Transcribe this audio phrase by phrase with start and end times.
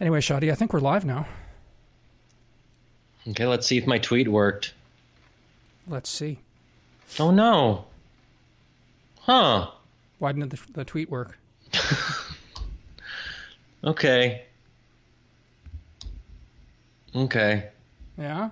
[0.00, 1.26] Anyway, Shadi, I think we're live now.
[3.28, 4.74] Okay, let's see if my tweet worked.
[5.86, 6.38] Let's see.
[7.18, 7.86] Oh no.
[9.20, 9.70] Huh.
[10.18, 11.38] Why didn't the, the tweet work?
[13.84, 14.42] Okay.
[17.14, 17.68] Okay.
[18.16, 18.50] Yeah.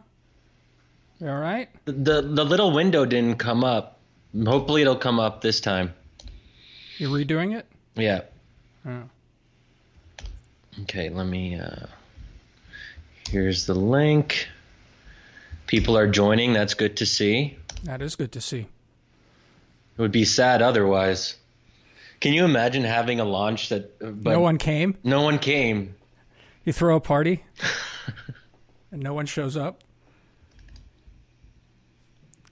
[1.21, 1.69] You all right?
[1.87, 3.99] The, the the little window didn't come up.
[4.47, 5.95] Hopefully it'll come up this time.
[6.99, 7.67] You're redoing it?
[7.95, 8.23] Yeah.
[8.87, 9.05] Oh.
[10.81, 11.87] Okay, let me uh
[13.29, 14.49] here's the link.
[15.67, 17.57] People are joining, that's good to see.
[17.85, 18.61] That is good to see.
[18.61, 21.37] It would be sad otherwise.
[22.21, 24.97] Can you imagine having a launch that uh, but no one came.
[25.03, 25.95] no one came?
[26.65, 27.45] You throw a party,
[28.93, 29.83] and no one shows up.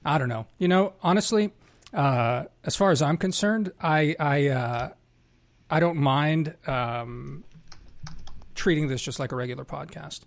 [0.05, 0.47] I don't know.
[0.59, 1.53] You know, honestly,
[1.95, 4.89] uh, as far as I'm concerned, I I uh,
[5.71, 7.45] I don't mind um,
[8.61, 10.21] treating this just like a regular podcast.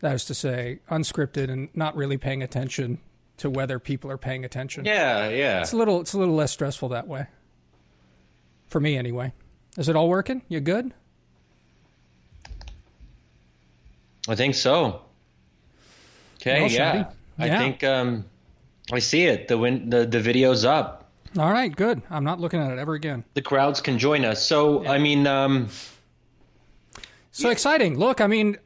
[0.00, 2.98] That is to say, unscripted and not really paying attention
[3.36, 4.84] to whether people are paying attention.
[4.84, 5.60] Yeah, yeah.
[5.60, 7.26] It's a little it's a little less stressful that way.
[8.68, 9.32] For me anyway.
[9.78, 10.42] Is it all working?
[10.48, 10.92] You good?
[14.28, 15.02] I think so.
[16.40, 17.10] Okay, Well, yeah.
[17.38, 17.58] I yeah.
[17.58, 18.24] think um
[18.92, 19.48] I see it.
[19.48, 21.10] The win- the the video's up.
[21.38, 22.02] All right, good.
[22.10, 23.24] I'm not looking at it ever again.
[23.34, 24.44] The crowds can join us.
[24.44, 25.68] So, I mean, um
[27.32, 27.98] So exciting.
[27.98, 28.58] Look, I mean,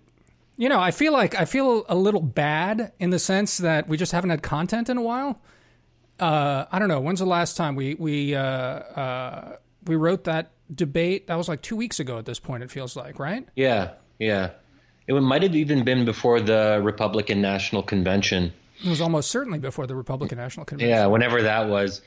[0.56, 3.96] you know, I feel like I feel a little bad in the sense that we
[3.96, 5.40] just haven't had content in a while.
[6.18, 7.00] Uh, I don't know.
[7.00, 11.26] When's the last time we we uh, uh, we wrote that debate?
[11.26, 12.18] That was like two weeks ago.
[12.18, 13.46] At this point, it feels like, right?
[13.56, 14.50] yeah, yeah.
[15.06, 18.54] It might have even been before the Republican National Convention.
[18.82, 20.96] It was almost certainly before the Republican National Convention.
[20.96, 22.00] Yeah, whenever that was.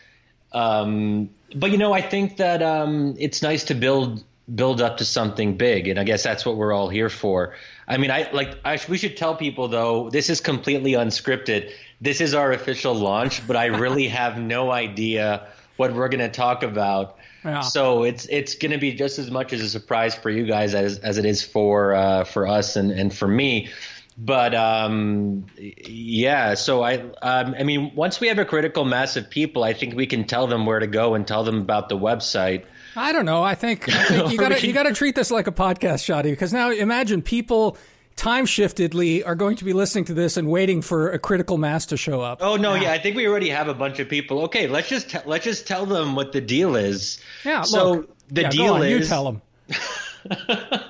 [0.52, 5.06] Um, but you know, I think that um, it's nice to build build up to
[5.06, 7.56] something big, and I guess that's what we're all here for.
[7.88, 11.72] I mean, I like I, we should tell people though this is completely unscripted.
[12.00, 16.30] This is our official launch, but I really have no idea what we're going to
[16.30, 17.18] talk about.
[17.44, 17.62] Yeah.
[17.62, 20.74] So it's it's going to be just as much as a surprise for you guys
[20.74, 23.70] as as it is for uh, for us and and for me.
[24.18, 29.30] But um, yeah, so I um, I mean, once we have a critical mass of
[29.30, 31.98] people, I think we can tell them where to go and tell them about the
[31.98, 32.66] website.
[32.98, 33.44] I don't know.
[33.44, 36.04] I think, I think you got to you got to treat this like a podcast,
[36.04, 37.78] Shadi, because now imagine people
[38.16, 41.86] time shiftedly are going to be listening to this and waiting for a critical mass
[41.88, 42.40] to show up.
[42.42, 44.42] Oh no, yeah, I think we already have a bunch of people.
[44.46, 47.20] Okay, let's just te- let's just tell them what the deal is.
[47.46, 48.18] Yeah, So look.
[48.30, 49.42] the Yeah, go deal on, is you tell them.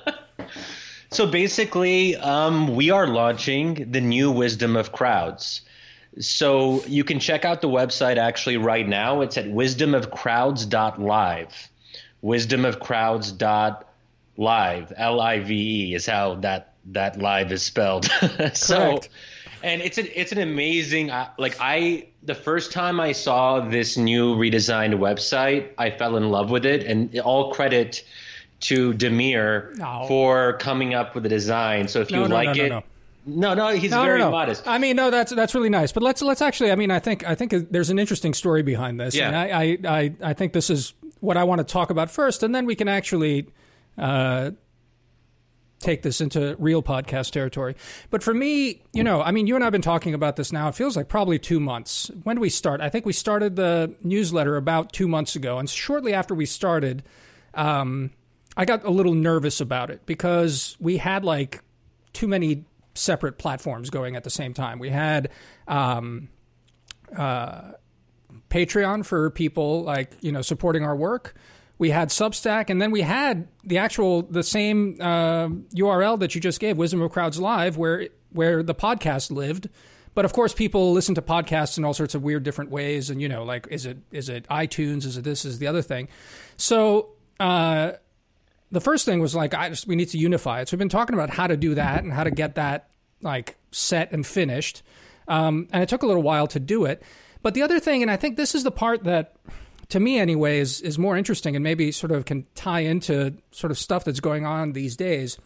[1.09, 5.61] So basically, um, we are launching the new Wisdom of Crowds.
[6.19, 9.21] So you can check out the website actually right now.
[9.21, 11.69] It's at wisdomofcrowds.live.
[12.23, 14.93] Wisdomofcrowds.live.
[14.95, 15.53] L I V
[15.91, 18.05] E is how that that live is spelled.
[18.53, 19.09] so Correct.
[19.63, 23.97] and it's an it's an amazing uh, like I the first time I saw this
[23.97, 28.03] new redesigned website, I fell in love with it and all credit
[28.59, 30.05] to Damir No.
[30.07, 31.87] for coming up with the design.
[31.87, 32.83] So if you No, like no, no, it, no.
[33.25, 34.31] no, no, he's No, very no, no.
[34.31, 34.67] modest.
[34.67, 35.91] I mean, no, that's that's really nice.
[35.91, 36.71] But let's let's actually.
[36.71, 39.15] I mean, I think I think there's an interesting story behind this.
[39.15, 39.27] Yeah.
[39.27, 42.43] And I, I I I think this is what I want to talk about first,
[42.43, 43.47] and then we can actually
[43.97, 44.51] uh,
[45.79, 47.75] take this into real podcast territory.
[48.09, 50.67] But for me, you know, I mean, you and I've been talking about this now.
[50.67, 52.09] It feels like probably two months.
[52.23, 52.81] When did we start?
[52.81, 57.03] I think we started the newsletter about two months ago, and shortly after we started.
[57.53, 58.11] Um,
[58.55, 61.61] I got a little nervous about it because we had like
[62.11, 64.79] too many separate platforms going at the same time.
[64.79, 65.29] We had
[65.67, 66.29] um,
[67.15, 67.73] uh,
[68.49, 71.35] Patreon for people like you know supporting our work.
[71.79, 76.41] We had Substack, and then we had the actual the same uh, URL that you
[76.41, 79.69] just gave, Wisdom of Crowds Live, where where the podcast lived.
[80.15, 83.21] But of course, people listen to podcasts in all sorts of weird different ways, and
[83.21, 85.05] you know, like is it is it iTunes?
[85.05, 85.45] Is it this?
[85.45, 86.07] Is the other thing?
[86.57, 87.09] So.
[87.39, 87.91] Uh,
[88.71, 90.67] the first thing was like I just we need to unify it.
[90.67, 92.89] So we've been talking about how to do that and how to get that
[93.21, 94.83] like set and finished.
[95.27, 97.03] Um, and it took a little while to do it.
[97.47, 99.37] But the other thing, and I think this is the part that
[99.87, 103.71] to me anyway is is more interesting and maybe sort of can tie into sort
[103.71, 105.37] of stuff that's going on these days.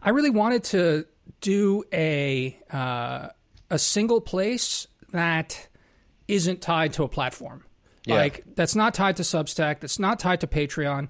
[0.00, 1.04] I really wanted to
[1.40, 3.30] do a uh,
[3.70, 5.66] a single place that
[6.28, 7.64] isn't tied to a platform.
[8.06, 8.14] Yeah.
[8.14, 11.08] Like that's not tied to Substack, that's not tied to Patreon.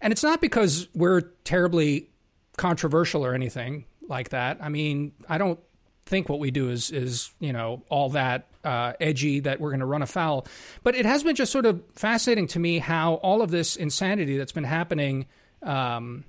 [0.00, 2.10] And it's not because we're terribly
[2.56, 4.58] controversial or anything like that.
[4.60, 5.58] I mean, I don't
[6.06, 9.80] think what we do is is, you know, all that uh, edgy that we're going
[9.80, 10.46] to run afoul.
[10.82, 14.38] But it has been just sort of fascinating to me how all of this insanity
[14.38, 15.26] that's been happening
[15.62, 16.24] um,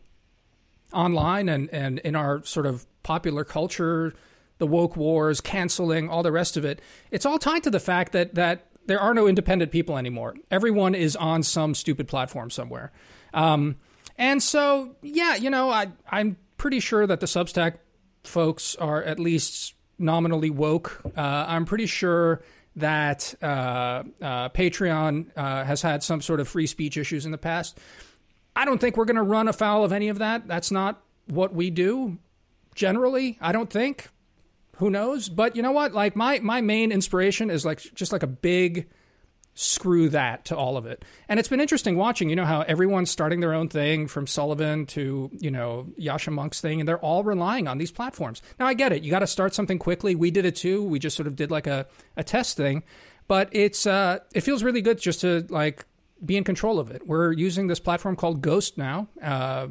[0.94, 4.13] online and, and in our sort of popular culture,
[4.57, 6.81] the woke wars, canceling, all the rest of it,
[7.12, 10.35] it's all tied to the fact that that there are no independent people anymore.
[10.50, 12.91] Everyone is on some stupid platform somewhere.
[13.33, 13.75] Um,
[14.18, 17.75] and so, yeah, you know, I, I'm pretty sure that the Substack
[18.23, 21.01] folks are at least nominally woke.
[21.15, 22.41] Uh, I'm pretty sure
[22.75, 27.37] that uh, uh, Patreon uh, has had some sort of free speech issues in the
[27.37, 27.79] past.
[28.55, 30.47] I don't think we're going to run afoul of any of that.
[30.47, 32.17] That's not what we do
[32.75, 34.09] generally, I don't think.
[34.77, 35.27] Who knows?
[35.27, 35.93] But you know what?
[35.93, 38.87] Like my my main inspiration is like just like a big
[39.59, 41.04] screw that to all of it.
[41.27, 44.86] And it's been interesting watching, you know, how everyone's starting their own thing from Sullivan
[44.88, 48.44] to, you know, Yascha Mounk's thing, and they're all relying on these platforms.
[48.59, 49.01] Now, I get it.
[49.01, 50.13] You got to start something quickly.
[50.13, 50.83] We did it too.
[50.83, 52.83] We just sort of did like a, a test thing.
[53.27, 55.88] But it's, uh, it feels really good just to like
[56.24, 57.07] be in control of it.
[57.07, 59.07] We're using this platform called Ghost now.
[59.19, 59.69] Uh,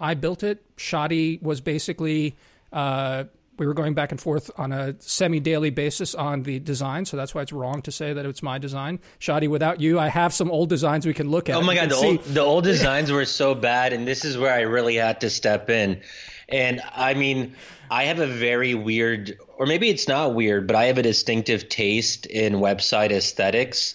[0.00, 0.64] I built it.
[0.76, 2.36] Shadi was basically,
[2.72, 3.24] uh,
[3.60, 7.34] we were going back and forth on a semi-daily basis on the design, so that's
[7.34, 8.98] why it's wrong to say that it's my design.
[9.20, 11.56] Shadi, without you, I have some old designs we can look at.
[11.56, 14.52] Oh my god, the old, the old designs were so bad, and this is where
[14.52, 16.00] I really had to step in.
[16.48, 17.54] And I mean,
[17.90, 21.68] I have a very weird, or maybe it's not weird, but I have a distinctive
[21.68, 23.94] taste in website aesthetics.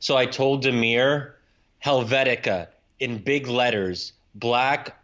[0.00, 1.32] So I told Damir,
[1.84, 2.68] Helvetica
[2.98, 4.96] in big letters, black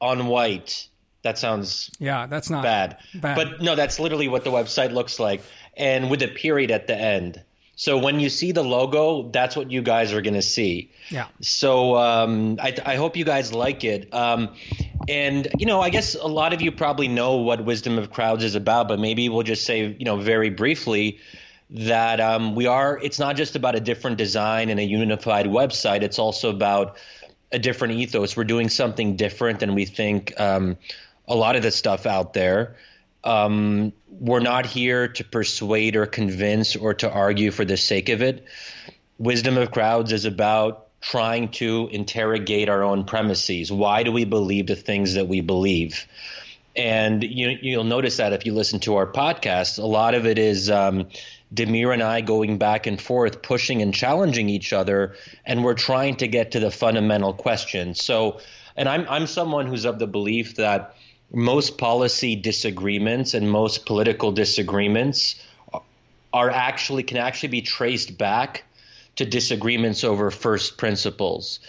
[0.00, 0.86] on white
[1.24, 2.98] that sounds yeah, that's not bad.
[3.14, 3.34] bad.
[3.34, 5.42] But no, that's literally what the website looks like,
[5.76, 7.42] and with a period at the end.
[7.76, 10.92] So when you see the logo, that's what you guys are going to see.
[11.10, 11.26] Yeah.
[11.40, 14.14] So um, I, I, hope you guys like it.
[14.14, 14.54] Um,
[15.08, 18.44] and you know, I guess a lot of you probably know what Wisdom of Crowds
[18.44, 21.18] is about, but maybe we'll just say, you know, very briefly
[21.70, 22.98] that um, we are.
[23.02, 26.02] It's not just about a different design and a unified website.
[26.02, 26.96] It's also about
[27.50, 28.36] a different ethos.
[28.36, 30.76] We're doing something different, and we think um,
[31.26, 32.76] a lot of the stuff out there.
[33.22, 38.22] Um, we're not here to persuade or convince or to argue for the sake of
[38.22, 38.44] it.
[39.18, 43.70] Wisdom of Crowds is about trying to interrogate our own premises.
[43.70, 46.06] Why do we believe the things that we believe?
[46.76, 50.38] And you, you'll notice that if you listen to our podcast, a lot of it
[50.38, 51.08] is um,
[51.54, 56.16] Damir and I going back and forth, pushing and challenging each other, and we're trying
[56.16, 57.94] to get to the fundamental question.
[57.94, 58.40] So,
[58.76, 60.96] and I'm I'm someone who's of the belief that
[61.34, 65.36] most policy disagreements and most political disagreements
[66.32, 68.64] are actually can actually be traced back
[69.16, 71.60] to disagreements over first principles.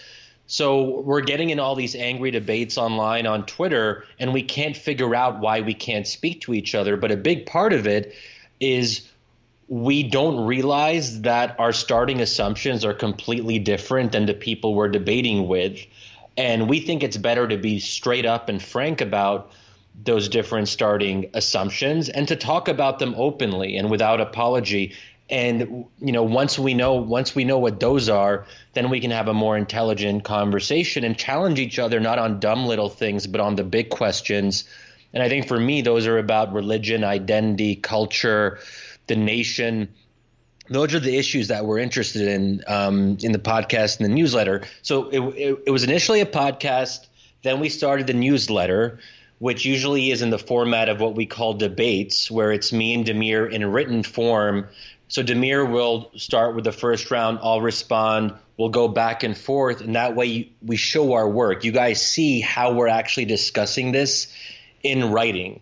[0.48, 5.14] So we're getting in all these angry debates online on Twitter, and we can't figure
[5.14, 6.96] out why we can't speak to each other.
[6.96, 8.14] But a big part of it
[8.60, 9.08] is
[9.68, 15.48] we don't realize that our starting assumptions are completely different than the people we're debating
[15.48, 15.80] with.
[16.36, 19.50] And we think it's better to be straight up and frank about
[20.04, 24.94] those different starting assumptions and to talk about them openly and without apology.
[25.28, 29.10] And you know once we know once we know what those are then we can
[29.10, 33.40] have a more intelligent conversation and challenge each other not on dumb little things but
[33.40, 34.64] on the big questions.
[35.12, 38.60] And i think for me those are about religion identity culture
[39.08, 39.88] the nation
[40.68, 44.62] those are the issues that we're interested in um, in the podcast and the newsletter.
[44.82, 47.06] So it, it, it was initially a podcast.
[47.42, 48.98] Then we started the newsletter,
[49.38, 53.04] which usually is in the format of what we call debates, where it's me and
[53.04, 54.68] Damir in written form.
[55.08, 57.38] So Damir will start with the first round.
[57.42, 58.34] I'll respond.
[58.56, 61.64] We'll go back and forth, and that way we show our work.
[61.64, 64.32] You guys see how we're actually discussing this
[64.82, 65.60] in writing.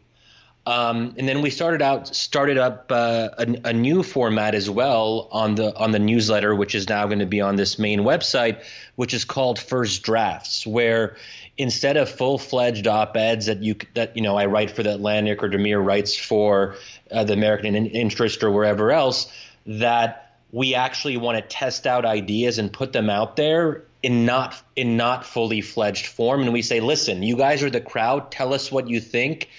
[0.66, 5.28] Um, and then we started out started up uh, a, a, new format as well
[5.30, 8.62] on the on the newsletter, which is now going to be on this main website,
[8.96, 11.16] which is called First Drafts, where
[11.58, 14.94] instead of full fledged op eds that you that you know I write for the
[14.94, 16.76] Atlantic or Damir writes for
[17.10, 19.30] uh, the American Interest or wherever else,
[19.66, 24.62] that we actually want to test out ideas and put them out there in not
[24.76, 28.30] in not fully fledged form, and we say, listen, you guys are the crowd.
[28.30, 29.50] Tell us what you think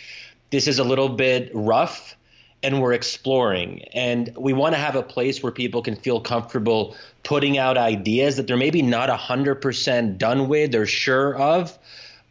[0.55, 2.15] this is a little bit rough
[2.63, 3.83] and we're exploring.
[3.93, 8.37] And we want to have a place where people can feel comfortable putting out ideas
[8.37, 11.77] that they're maybe not 100% done with or sure of,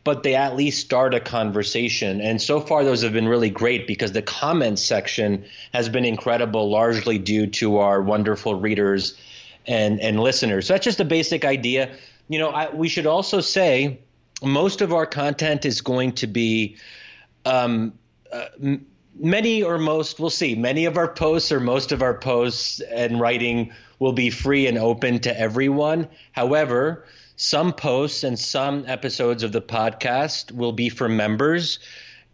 [0.04, 2.23] but they at least start a conversation.
[2.23, 6.71] And so far, those have been really great because the comments section has been incredible,
[6.71, 9.19] largely due to our wonderful readers
[9.66, 10.66] and, and listeners.
[10.66, 11.95] So that's just a basic idea.
[12.28, 14.00] You know, I, we should also say
[14.43, 16.78] most of our content is going to be.
[17.45, 17.93] Um,
[18.34, 18.76] uh,
[19.18, 20.54] many or most, we'll see.
[20.54, 24.76] Many of our posts or most of our posts and writing will be free and
[24.76, 26.08] open to everyone.
[26.32, 31.78] However, some posts and some episodes of the podcast will be for members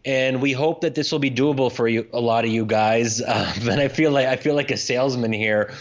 [0.03, 3.21] and we hope that this will be doable for you, a lot of you guys.
[3.31, 5.73] Um, and I feel like I feel like a salesman here,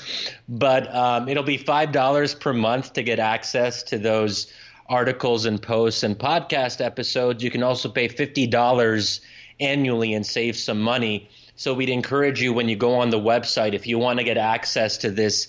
[0.49, 4.53] but um, it'll be five dollars per month to get access to those
[4.89, 7.43] articles and posts and podcast episodes.
[7.43, 9.21] You can also pay fifty dollars
[9.61, 11.29] annually and save some money.
[11.57, 14.39] So we'd encourage you when you go on the website if you want to get
[14.39, 15.49] access to this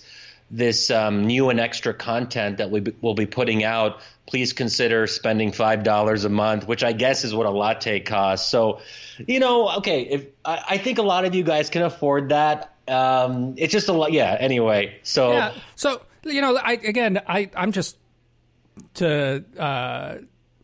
[0.50, 5.50] this um, new and extra content that we will be putting out, please consider spending
[5.50, 8.50] five dollars a month, which I guess is what a latte costs.
[8.50, 8.80] So,
[9.26, 12.74] you know, okay, if I, I think a lot of you guys can afford that.
[12.86, 14.36] Um, it's just a lot, yeah.
[14.38, 17.96] Anyway, so yeah, so you know, I again, I I'm just
[18.94, 20.16] to uh,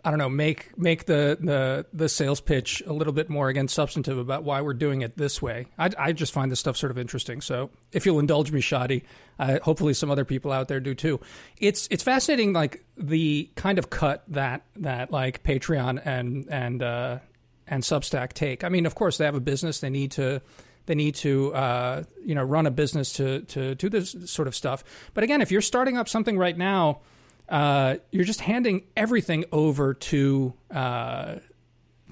[0.04, 3.68] I don't know, make make the, the the sales pitch a little bit more again
[3.68, 5.66] substantive about why we're doing it this way.
[5.78, 7.40] I, I just find this stuff sort of interesting.
[7.40, 9.02] So if you'll indulge me, Shadi,
[9.38, 11.20] uh, hopefully some other people out there do too.
[11.58, 17.18] It's it's fascinating, like the kind of cut that that like Patreon and and uh,
[17.66, 18.64] and Substack take.
[18.64, 20.40] I mean, of course, they have a business; they need to
[20.86, 24.54] they need to uh, you know run a business to to do this sort of
[24.54, 24.84] stuff.
[25.14, 27.00] But again, if you're starting up something right now
[27.48, 31.36] uh, you're just handing everything over to uh,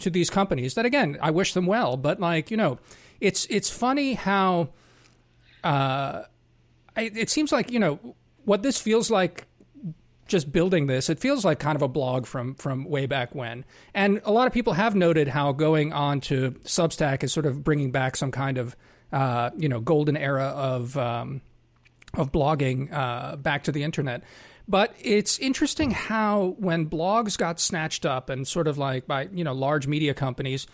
[0.01, 0.75] to these companies.
[0.75, 2.79] That again, I wish them well, but like you know,
[3.21, 4.71] it's it's funny how
[5.63, 6.23] uh,
[6.97, 9.47] it, it seems like you know what this feels like.
[10.27, 13.65] Just building this, it feels like kind of a blog from from way back when,
[13.95, 17.63] and a lot of people have noted how going on to Substack is sort of
[17.63, 18.75] bringing back some kind of
[19.13, 21.43] uh, you know golden era of um,
[22.15, 24.25] of blogging uh, back to the internet.
[24.69, 29.45] But it's interesting how when blogs got snatched up and sort of like by, you
[29.45, 30.67] know, large media companies,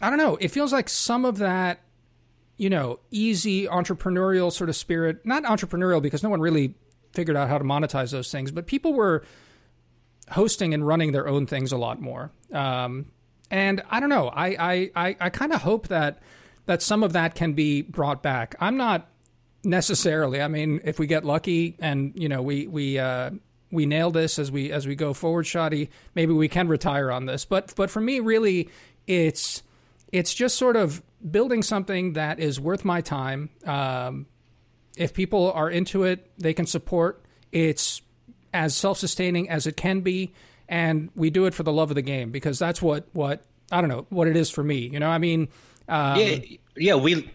[0.00, 1.80] I don't know, it feels like some of that,
[2.56, 6.74] you know, easy entrepreneurial sort of spirit, not entrepreneurial because no one really
[7.12, 9.24] figured out how to monetize those things, but people were
[10.30, 12.30] hosting and running their own things a lot more.
[12.52, 13.06] Um,
[13.50, 16.20] and I don't know, I, I, I, I kind of hope that
[16.66, 18.56] that some of that can be brought back.
[18.60, 19.08] I'm not
[19.66, 20.40] necessarily.
[20.40, 23.30] I mean, if we get lucky and you know we we uh,
[23.70, 27.26] we nail this as we as we go forward, Shadi, maybe we can retire on
[27.26, 27.44] this.
[27.44, 28.70] But but for me, really,
[29.06, 29.62] it's
[30.12, 33.50] it's just sort of building something that is worth my time.
[33.66, 34.26] Um,
[34.96, 37.22] if people are into it, they can support.
[37.52, 38.00] It's
[38.54, 40.32] as self-sustaining as it can be,
[40.68, 43.80] and we do it for the love of the game because that's what what I
[43.80, 44.88] don't know what it is for me.
[44.88, 45.48] You know, I mean,
[45.88, 46.38] um, yeah,
[46.76, 47.30] yeah, we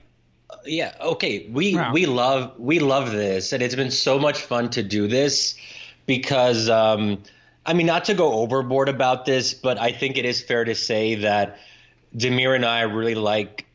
[0.66, 1.92] yeah okay we wow.
[1.92, 5.56] we love we love this and it's been so much fun to do this
[6.06, 7.22] because um
[7.66, 10.76] i mean not to go overboard about this but i think it is fair to
[10.76, 11.60] say that
[12.16, 13.66] damir and i really like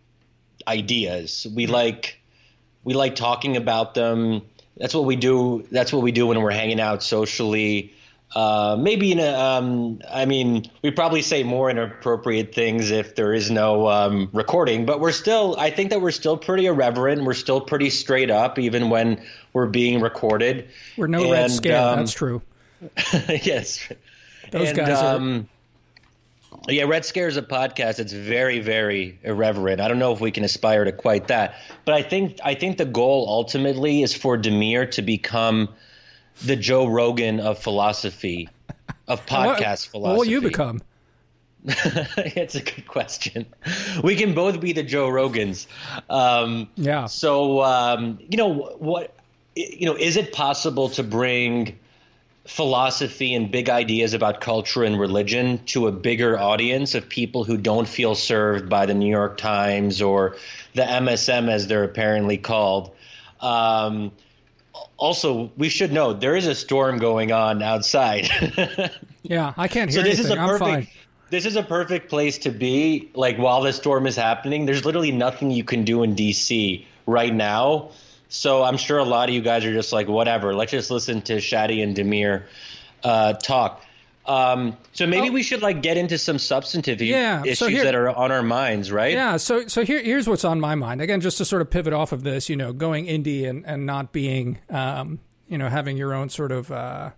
[0.68, 1.73] ideas we mm-hmm.
[1.73, 2.21] like
[2.85, 4.42] we like talking about them
[4.76, 7.92] that's what we do that's what we do when we're hanging out socially
[8.35, 13.33] uh, maybe in a, um, I mean, we probably say more inappropriate things if there
[13.33, 17.25] is no um, recording, but we're still, I think that we're still pretty irreverent.
[17.25, 20.68] We're still pretty straight up, even when we're being recorded.
[20.97, 21.80] We're no and, red scare.
[21.80, 22.42] Um, that's true.
[23.28, 23.88] yes.
[24.50, 25.16] Those and, guys are.
[25.16, 25.49] Um,
[26.68, 28.00] yeah, Red Scare is a podcast.
[28.00, 29.80] It's very, very irreverent.
[29.80, 31.54] I don't know if we can aspire to quite that,
[31.85, 35.68] but I think I think the goal ultimately is for Damir to become–
[36.45, 38.49] the Joe Rogan of philosophy,
[39.09, 40.16] of podcast what, philosophy?
[40.16, 40.83] What will you become?
[41.66, 43.47] it's a good question.
[44.02, 45.66] We can both be the Joe Rogans.
[46.09, 47.07] Um, yeah.
[47.07, 49.14] So um, you know what?
[49.57, 51.78] You know, is it possible to bring
[52.47, 57.57] philosophy and big ideas about culture and religion to a bigger audience of people who
[57.57, 60.37] don't feel served by the New York Times or
[60.75, 62.95] the MSM, as they're apparently called?
[63.40, 64.12] Um,
[64.96, 68.28] also, we should know there is a storm going on outside.
[69.22, 70.24] yeah, I can't hear so this anything.
[70.24, 70.88] Is a perfect, I'm fine.
[71.28, 73.10] This is a perfect place to be.
[73.14, 77.34] Like while the storm is happening, there's literally nothing you can do in DC right
[77.34, 77.90] now.
[78.28, 80.54] So I'm sure a lot of you guys are just like, whatever.
[80.54, 82.44] Let's just listen to Shadi and Damir
[83.04, 83.84] uh, talk.
[84.26, 85.33] Um, so maybe oh.
[85.33, 88.42] we should like get into some substantive yeah, issues so here, that are on our
[88.42, 89.12] minds, right?
[89.12, 89.37] Yeah.
[89.37, 91.00] So so here here's what's on my mind.
[91.00, 93.87] Again, just to sort of pivot off of this, you know, going indie and and
[93.87, 97.11] not being, um, you know, having your own sort of uh,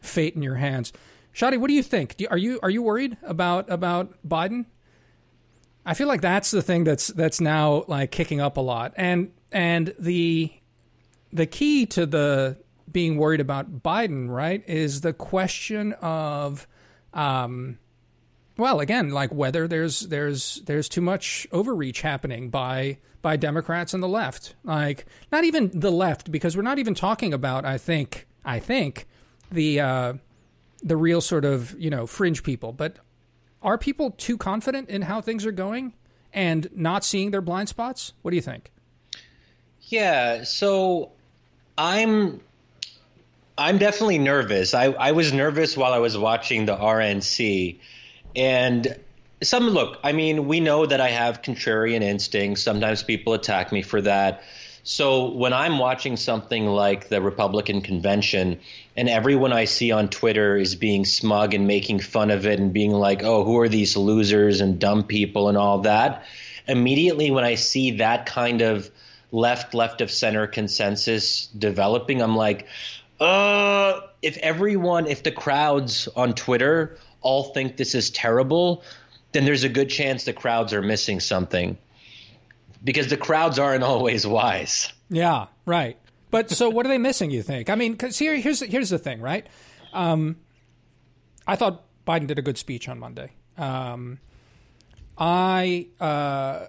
[0.00, 0.92] fate in your hands.
[1.34, 2.16] Shadi, what do you think?
[2.16, 4.66] Do, are you are you worried about about Biden?
[5.84, 9.32] I feel like that's the thing that's that's now like kicking up a lot, and
[9.50, 10.52] and the
[11.32, 12.58] the key to the
[12.90, 16.66] being worried about Biden, right, is the question of,
[17.12, 17.78] um,
[18.56, 24.02] well, again, like whether there's there's there's too much overreach happening by by Democrats and
[24.02, 24.54] the left.
[24.64, 27.64] Like not even the left, because we're not even talking about.
[27.64, 29.06] I think I think
[29.50, 30.12] the uh,
[30.82, 32.72] the real sort of you know fringe people.
[32.72, 32.98] But
[33.62, 35.94] are people too confident in how things are going
[36.32, 38.12] and not seeing their blind spots?
[38.22, 38.70] What do you think?
[39.82, 41.12] Yeah, so
[41.76, 42.40] I'm
[43.56, 44.74] I'm definitely nervous.
[44.74, 47.78] I, I was nervous while I was watching the RNC.
[48.34, 48.96] And
[49.42, 52.62] some look, I mean, we know that I have contrarian instincts.
[52.62, 54.42] Sometimes people attack me for that.
[54.84, 58.58] So when I'm watching something like the Republican convention
[58.96, 62.72] and everyone I see on Twitter is being smug and making fun of it and
[62.72, 66.24] being like, oh, who are these losers and dumb people and all that,
[66.66, 68.90] immediately when I see that kind of
[69.30, 72.66] left, left of center consensus developing, I'm like,
[73.22, 78.82] uh, if everyone, if the crowds on Twitter all think this is terrible,
[79.32, 81.78] then there's a good chance the crowds are missing something
[82.82, 84.92] because the crowds aren't always wise.
[85.08, 85.96] Yeah, right.
[86.30, 87.30] But so what are they missing?
[87.30, 87.70] You think?
[87.70, 89.46] I mean, because here, here's here's the thing, right?
[89.92, 90.36] Um,
[91.46, 93.32] I thought Biden did a good speech on Monday.
[93.58, 94.18] Um,
[95.18, 96.66] I uh,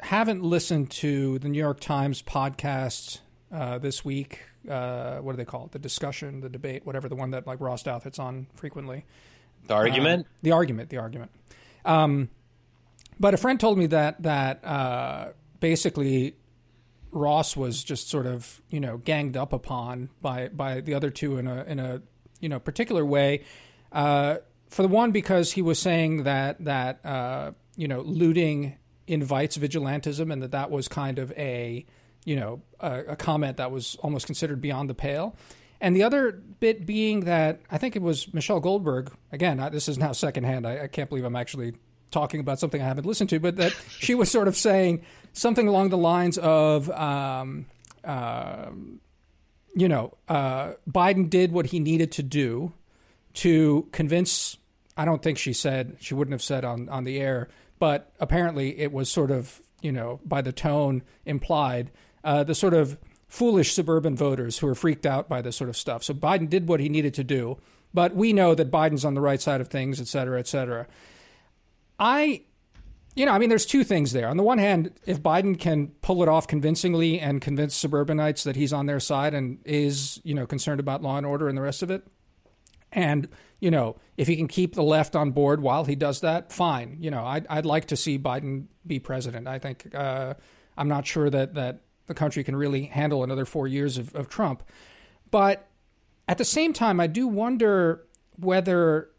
[0.00, 4.40] haven't listened to the New York Times podcast uh, this week.
[4.68, 5.72] Uh, what do they call it?
[5.72, 9.04] The discussion, the debate, whatever the one that like Ross Douthat hits on frequently.
[9.66, 10.26] The argument.
[10.26, 10.90] Uh, the argument.
[10.90, 11.30] The argument.
[11.84, 12.30] Um,
[13.18, 15.28] but a friend told me that that uh,
[15.60, 16.36] basically
[17.10, 21.38] Ross was just sort of you know ganged up upon by by the other two
[21.38, 22.02] in a in a
[22.40, 23.44] you know particular way.
[23.92, 29.56] Uh, for the one, because he was saying that that uh, you know looting invites
[29.56, 31.86] vigilantism, and that that was kind of a
[32.24, 35.36] you know a, a comment that was almost considered beyond the pale.
[35.80, 39.12] And the other bit being that I think it was Michelle Goldberg.
[39.32, 40.66] Again, I, this is now secondhand.
[40.66, 41.74] I, I can't believe I'm actually
[42.10, 45.66] talking about something I haven't listened to, but that she was sort of saying something
[45.66, 47.66] along the lines of, um,
[48.04, 48.70] uh,
[49.74, 52.72] you know, uh, Biden did what he needed to do
[53.34, 54.56] to convince.
[54.96, 57.48] I don't think she said she wouldn't have said on on the air,
[57.80, 61.90] but apparently it was sort of you know by the tone implied
[62.24, 65.76] uh, the sort of foolish suburban voters who are freaked out by this sort of
[65.76, 66.02] stuff.
[66.02, 67.58] So Biden did what he needed to do,
[67.92, 70.86] but we know that Biden's on the right side of things, et cetera, et cetera.
[71.98, 72.42] I,
[73.14, 74.28] you know, I mean, there's two things there.
[74.28, 78.56] On the one hand, if Biden can pull it off convincingly and convince suburbanites that
[78.56, 81.62] he's on their side and is, you know, concerned about law and order and the
[81.62, 82.06] rest of it,
[82.92, 83.28] and
[83.60, 86.98] you know, if he can keep the left on board while he does that, fine.
[87.00, 89.48] You know, I'd, I'd like to see Biden be president.
[89.48, 90.34] I think uh,
[90.76, 94.28] I'm not sure that that the country can really handle another four years of, of
[94.28, 94.62] Trump,
[95.30, 95.68] but
[96.28, 98.04] at the same time, I do wonder
[98.36, 99.10] whether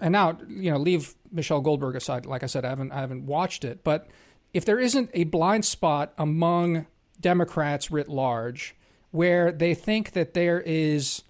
[0.00, 2.26] and now you know leave Michelle Goldberg aside.
[2.26, 4.08] Like I said, I haven't I haven't watched it, but
[4.52, 6.86] if there isn't a blind spot among
[7.20, 8.74] Democrats writ large
[9.10, 11.22] where they think that there is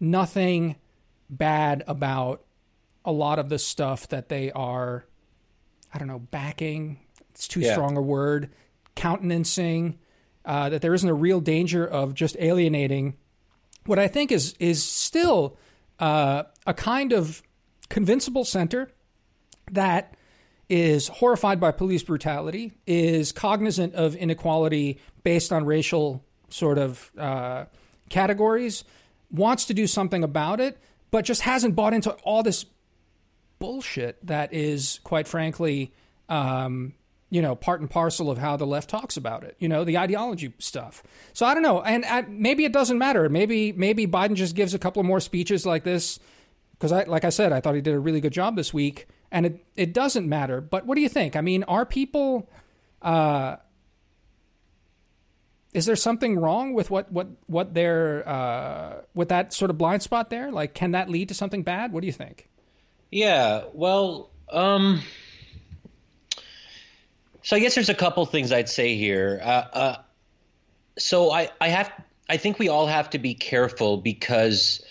[0.00, 0.76] nothing
[1.28, 2.42] bad about
[3.04, 5.04] a lot of the stuff that they are,
[5.92, 7.00] I don't know, backing.
[7.30, 7.72] It's too yeah.
[7.72, 8.50] strong a word.
[8.94, 9.98] Countenancing.
[10.44, 13.16] Uh, that there isn't a real danger of just alienating
[13.86, 15.56] what I think is is still
[15.98, 17.42] uh, a kind of
[17.88, 18.90] convincible center
[19.70, 20.16] that
[20.68, 27.66] is horrified by police brutality, is cognizant of inequality based on racial sort of uh,
[28.08, 28.84] categories,
[29.30, 30.78] wants to do something about it,
[31.10, 32.64] but just hasn't bought into all this
[33.58, 35.92] bullshit that is, quite frankly,
[36.28, 36.94] um,
[37.34, 39.56] you know, part and parcel of how the left talks about it.
[39.58, 41.02] You know, the ideology stuff.
[41.32, 43.28] So I don't know, and, and maybe it doesn't matter.
[43.28, 46.20] Maybe maybe Biden just gives a couple more speeches like this
[46.74, 49.08] because I, like I said, I thought he did a really good job this week,
[49.32, 50.60] and it it doesn't matter.
[50.60, 51.34] But what do you think?
[51.34, 52.48] I mean, are people?
[53.02, 53.56] Uh,
[55.72, 60.04] is there something wrong with what what what they're uh, with that sort of blind
[60.04, 60.52] spot there?
[60.52, 61.90] Like, can that lead to something bad?
[61.90, 62.48] What do you think?
[63.10, 65.02] Yeah, well, um,
[67.44, 69.38] so I guess there's a couple things I'd say here.
[69.42, 69.96] Uh, uh,
[70.98, 71.92] so I I have
[72.28, 74.82] I think we all have to be careful because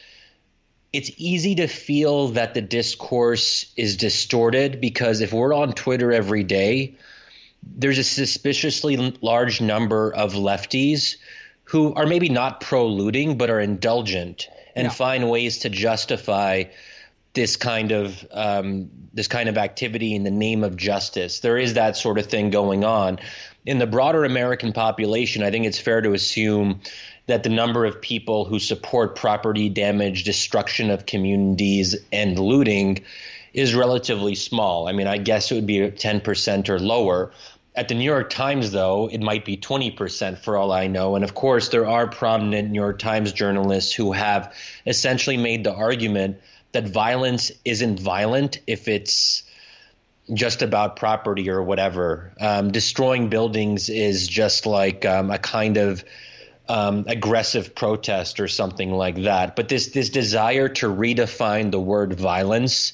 [0.93, 6.43] it's easy to feel that the discourse is distorted because if we're on Twitter every
[6.43, 6.95] day,
[7.63, 11.15] there's a suspiciously large number of lefties
[11.63, 14.91] who are maybe not pro looting but are indulgent and yeah.
[14.91, 16.65] find ways to justify
[17.33, 21.39] this kind of um, this kind of activity in the name of justice.
[21.39, 23.19] There is that sort of thing going on
[23.65, 25.43] in the broader American population.
[25.43, 26.81] I think it's fair to assume
[27.27, 33.03] that the number of people who support property damage, destruction of communities, and looting
[33.53, 34.87] is relatively small.
[34.87, 37.31] I mean, I guess it would be 10% or lower.
[37.75, 41.15] At the New York Times, though, it might be 20% for all I know.
[41.15, 44.53] And of course, there are prominent New York Times journalists who have
[44.85, 46.39] essentially made the argument
[46.73, 49.43] that violence isn't violent if it's
[50.33, 52.33] just about property or whatever.
[52.39, 56.03] Um, destroying buildings is just like um, a kind of
[56.67, 59.55] um, aggressive protest or something like that.
[59.55, 62.93] But this this desire to redefine the word violence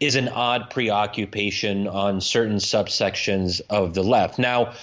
[0.00, 4.38] is an odd preoccupation on certain subsections of the left.
[4.38, 4.74] Now,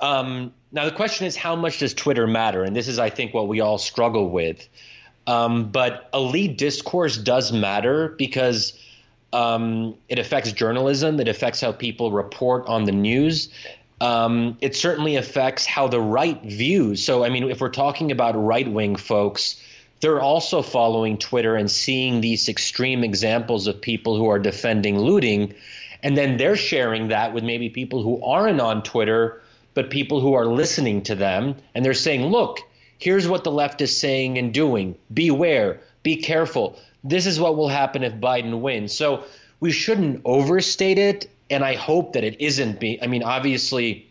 [0.00, 2.62] um, now the question is, how much does Twitter matter?
[2.62, 4.68] And this is, I think, what we all struggle with.
[5.26, 8.72] Um, but elite discourse does matter because
[9.32, 11.20] um, it affects journalism.
[11.20, 13.48] It affects how people report on the news.
[14.00, 17.04] Um, it certainly affects how the right views.
[17.04, 19.62] So, I mean, if we're talking about right wing folks,
[20.00, 25.54] they're also following Twitter and seeing these extreme examples of people who are defending looting.
[26.02, 29.40] And then they're sharing that with maybe people who aren't on Twitter,
[29.74, 31.54] but people who are listening to them.
[31.72, 32.58] And they're saying, look,
[33.02, 34.96] here's what the left is saying and doing.
[35.12, 36.78] Beware, be careful.
[37.02, 38.94] This is what will happen if Biden wins.
[38.94, 39.24] So
[39.58, 41.28] we shouldn't overstate it.
[41.50, 42.78] And I hope that it isn't.
[42.78, 44.08] Be, I mean, obviously,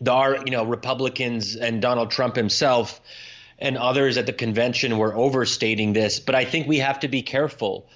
[0.00, 3.00] there are, you know, Republicans and Donald Trump himself
[3.60, 7.22] and others at the convention were overstating this, but I think we have to be
[7.22, 7.86] careful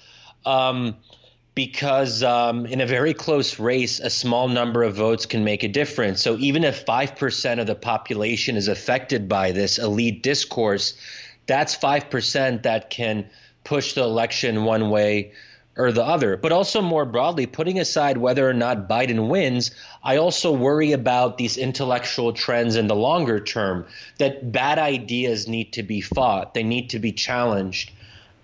[0.45, 0.95] um,
[1.55, 5.69] because um, in a very close race, a small number of votes can make a
[5.69, 6.21] difference.
[6.21, 10.97] So even if 5% of the population is affected by this elite discourse,
[11.47, 13.29] that's 5% that can
[13.63, 15.31] push the election one way
[15.77, 16.35] or the other.
[16.35, 19.71] But also more broadly, putting aside whether or not Biden wins,
[20.03, 23.85] I also worry about these intellectual trends in the longer term
[24.17, 27.91] that bad ideas need to be fought, they need to be challenged.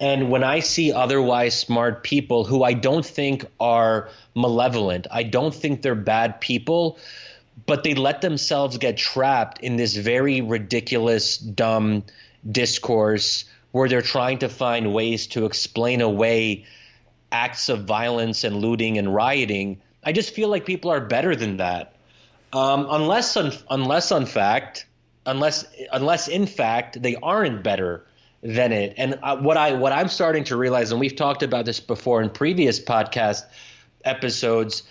[0.01, 5.53] And when I see otherwise smart people who I don't think are malevolent, I don't
[5.53, 6.97] think they're bad people,
[7.67, 12.03] but they let themselves get trapped in this very ridiculous, dumb
[12.49, 16.65] discourse where they're trying to find ways to explain away
[17.31, 19.79] acts of violence and looting and rioting.
[20.03, 21.93] I just feel like people are better than that,
[22.53, 24.87] um, unless un- unless fact,
[25.27, 28.03] unless unless in fact they aren't better
[28.41, 28.93] than it.
[28.97, 32.29] And what I what I'm starting to realize, and we've talked about this before in
[32.29, 33.43] previous podcast
[34.03, 34.83] episodes.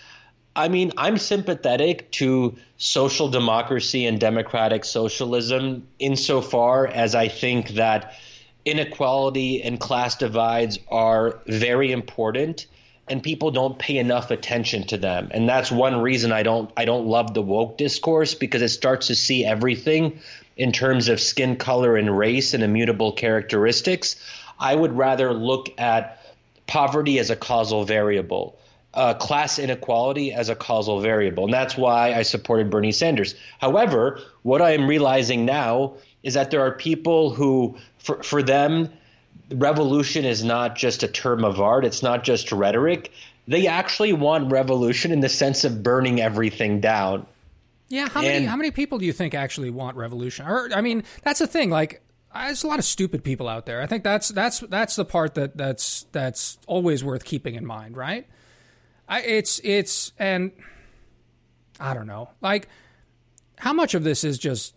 [0.54, 8.14] I mean, I'm sympathetic to social democracy and democratic socialism insofar as I think that
[8.64, 12.66] inequality and class divides are very important
[13.11, 15.29] and people don't pay enough attention to them.
[15.33, 19.09] And that's one reason i don't i don't love the woke discourse because it starts
[19.09, 20.20] to see everything
[20.57, 24.16] in terms of skin color and race and immutable characteristics.
[24.59, 26.25] I would rather look at
[26.66, 28.57] poverty as a causal variable
[28.92, 31.44] uh, class inequality as a causal variable.
[31.44, 33.35] And that's why i supported bernie sanders.
[33.59, 38.90] However what i am realizing now is that there are people who, for, for them,
[39.52, 43.12] revolution is not just a term of art, it's not just rhetoric.
[43.48, 47.26] They actually want revolution in the sense of burning everything down.
[47.88, 50.46] Yeah, how many how many people do you think actually want revolution?
[50.46, 51.70] Or I mean, that's the thing.
[51.70, 53.82] Like, there's a lot of stupid people out there.
[53.82, 57.96] I think that's that's that's the part that that's that's always worth keeping in mind,
[57.96, 58.28] right?
[59.08, 60.52] I, it's it's and
[61.80, 62.68] I don't know, like
[63.58, 64.74] how much of this is just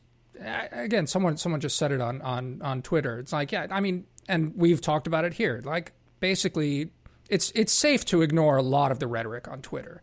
[0.71, 3.19] again, someone someone just said it on on on Twitter.
[3.19, 5.61] It's like, yeah, I mean, and we've talked about it here.
[5.63, 6.89] Like, basically,
[7.29, 10.01] it's it's safe to ignore a lot of the rhetoric on Twitter,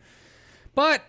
[0.75, 1.03] but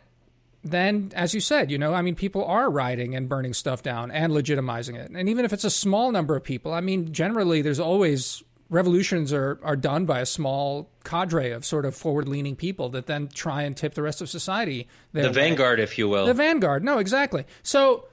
[0.64, 4.12] then, as you said, you know, I mean, people are rioting and burning stuff down
[4.12, 5.10] and legitimizing it.
[5.10, 9.34] And even if it's a small number of people, I mean, generally, there's always revolutions
[9.34, 13.28] are are done by a small cadre of sort of forward leaning people that then
[13.28, 14.88] try and tip the rest of society.
[15.14, 15.34] The way.
[15.34, 16.26] vanguard, if you will.
[16.26, 16.84] The vanguard.
[16.84, 17.46] No, exactly.
[17.64, 18.08] So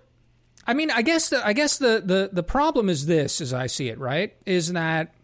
[0.69, 3.67] I mean, I guess the I guess the the the problem is this, as I
[3.67, 5.15] see it, right, is that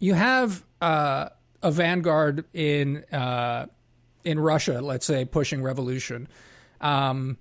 [0.00, 1.28] you have uh,
[1.62, 3.66] a vanguard in uh,
[4.24, 6.26] in Russia, let's say, pushing revolution.
[6.80, 7.38] Um,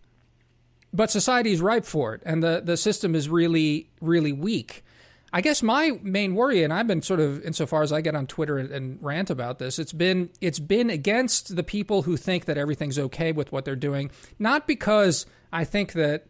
[0.93, 4.83] but society is ripe for it, and the, the system is really, really weak.
[5.31, 8.25] I guess my main worry, and I've been sort of, insofar as I get on
[8.25, 12.45] Twitter and, and, rant about this, it's been it's been against the people who think
[12.45, 16.25] that everything's okay with what they're doing, not because I think that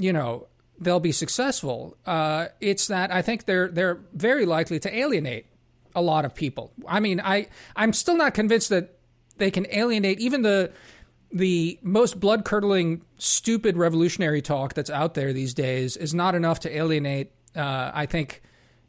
[0.00, 0.46] you know
[0.80, 1.96] they'll be successful.
[2.06, 5.46] Uh, it's that I think they're they're very likely to alienate
[5.94, 6.72] a lot of people.
[6.88, 8.96] I mean, I I'm still not convinced that
[9.36, 10.72] they can alienate even the
[11.32, 16.60] the most blood curdling, stupid revolutionary talk that's out there these days is not enough
[16.60, 17.30] to alienate.
[17.54, 18.42] Uh, I think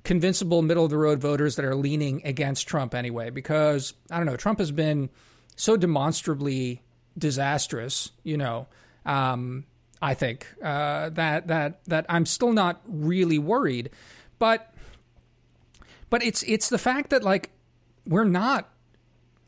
[0.04, 4.26] convincible middle of the road voters that are leaning against Trump anyway, because I don't
[4.26, 5.10] know, Trump has been
[5.56, 6.82] so demonstrably
[7.17, 8.12] disastrous.
[8.24, 8.67] You know,
[9.06, 9.65] um,
[10.02, 13.92] I think uh, that that that I'm still not really worried,
[14.40, 14.74] but
[16.10, 17.52] but it's it's the fact that like
[18.06, 18.70] we're not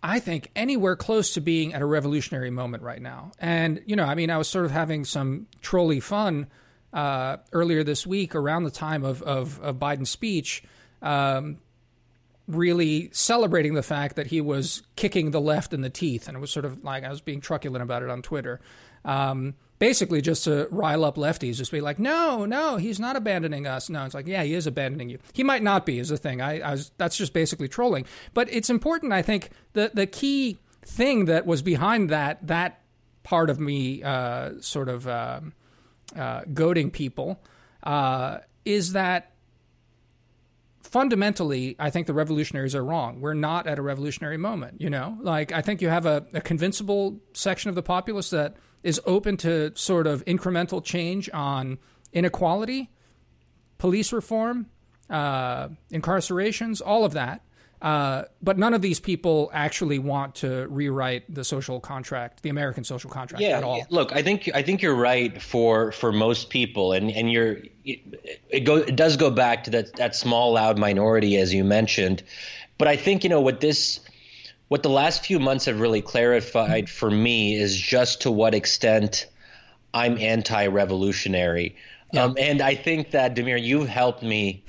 [0.04, 3.32] I think anywhere close to being at a revolutionary moment right now.
[3.39, 6.48] And you know, I mean, I was sort of having some trolley fun
[6.92, 10.63] uh, earlier this week around the time of of, of Biden's speech.
[11.02, 11.58] Um,
[12.48, 16.39] really celebrating the fact that he was kicking the left in the teeth, and it
[16.42, 18.60] was sort of like I was being truculent about it on Twitter.
[19.06, 23.67] Um, basically, just to rile up lefties, just be like, "No, no, he's not abandoning
[23.67, 26.17] us." No, it's like, "Yeah, he is abandoning you." He might not be, is the
[26.17, 26.41] thing.
[26.41, 28.05] I, I was, that's just basically trolling.
[28.33, 29.49] But it's important, I think.
[29.73, 32.81] the The key thing that was behind that that
[33.23, 35.41] part of me, uh, sort of uh,
[36.15, 37.41] uh, goading people,
[37.83, 39.31] uh, is that
[40.81, 43.19] fundamentally, I think the revolutionaries are wrong.
[43.19, 45.17] We're not at a revolutionary moment, you know?
[45.21, 49.38] Like, I think you have a, a convincible section of the populace that is open
[49.38, 51.80] to sort of incremental change on
[52.12, 52.91] inequality,
[53.78, 54.67] police reform,
[55.10, 57.41] uh, incarcerations, all of that.
[57.82, 62.86] Uh, but none of these people actually want to rewrite the social contract, the American
[62.86, 63.86] social contract yeah, at all.
[63.89, 68.41] Look, I think I think you're right for for most people, and and you're it,
[68.48, 72.24] it go it does go back to that that small loud minority as you mentioned,
[72.78, 74.00] but I think you know what this
[74.73, 79.27] what the last few months have really clarified for me is just to what extent
[79.93, 81.75] I'm anti-revolutionary.
[82.12, 82.23] Yeah.
[82.23, 84.63] Um, and I think that Damir, you've helped me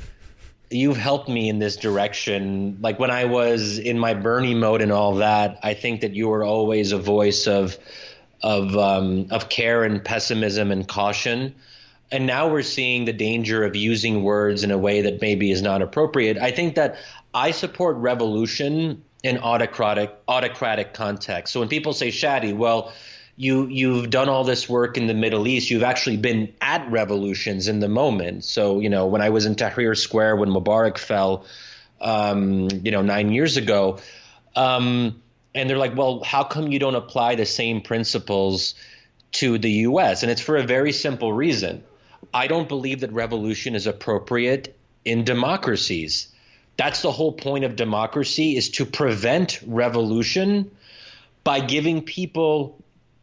[0.69, 2.77] you've helped me in this direction.
[2.83, 6.29] Like when I was in my Bernie mode and all that, I think that you
[6.29, 7.79] were always a voice of
[8.43, 11.55] of um, of care and pessimism and caution.
[12.13, 15.63] And now we're seeing the danger of using words in a way that maybe is
[15.63, 16.37] not appropriate.
[16.37, 16.99] I think that
[17.33, 21.53] I support revolution in autocratic autocratic context.
[21.53, 22.93] So when people say Shadi, well,
[23.37, 25.71] you you've done all this work in the Middle East.
[25.71, 28.45] You've actually been at revolutions in the moment.
[28.45, 31.47] So you know when I was in Tahrir Square when Mubarak fell,
[32.01, 33.99] um, you know nine years ago,
[34.55, 35.23] um,
[35.55, 38.75] and they're like, well, how come you don't apply the same principles
[39.33, 40.23] to the U.S.
[40.23, 41.83] And it's for a very simple reason.
[42.33, 46.34] I don't believe that revolution is appropriate in democracies.
[46.77, 50.71] That's the whole point of democracy is to prevent revolution
[51.45, 52.79] by giving people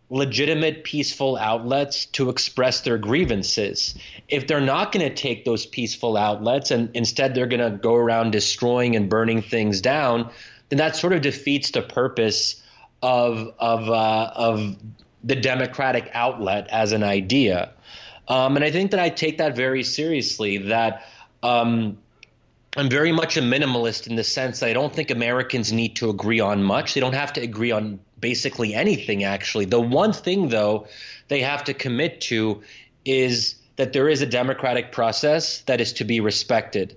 [0.10, 3.96] legitimate peaceful outlets to express their grievances.
[4.28, 7.96] If they're not going to take those peaceful outlets and instead they're going to go
[7.96, 10.30] around destroying and burning things down,
[10.70, 12.62] then that sort of defeats the purpose
[13.02, 14.78] of of uh, of
[15.24, 17.72] the democratic outlet as an idea.
[18.28, 20.58] Um, and I think that I take that very seriously.
[20.58, 21.06] That
[21.42, 21.98] um,
[22.78, 26.10] I'm very much a minimalist in the sense that I don't think Americans need to
[26.10, 26.94] agree on much.
[26.94, 29.66] They don't have to agree on basically anything, actually.
[29.66, 30.88] The one thing, though,
[31.28, 32.62] they have to commit to
[33.04, 36.96] is that there is a democratic process that is to be respected.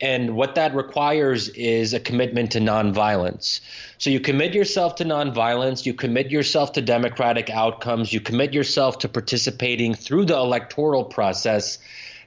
[0.00, 3.60] And what that requires is a commitment to nonviolence.
[3.98, 8.98] So you commit yourself to nonviolence, you commit yourself to democratic outcomes, you commit yourself
[8.98, 11.78] to participating through the electoral process.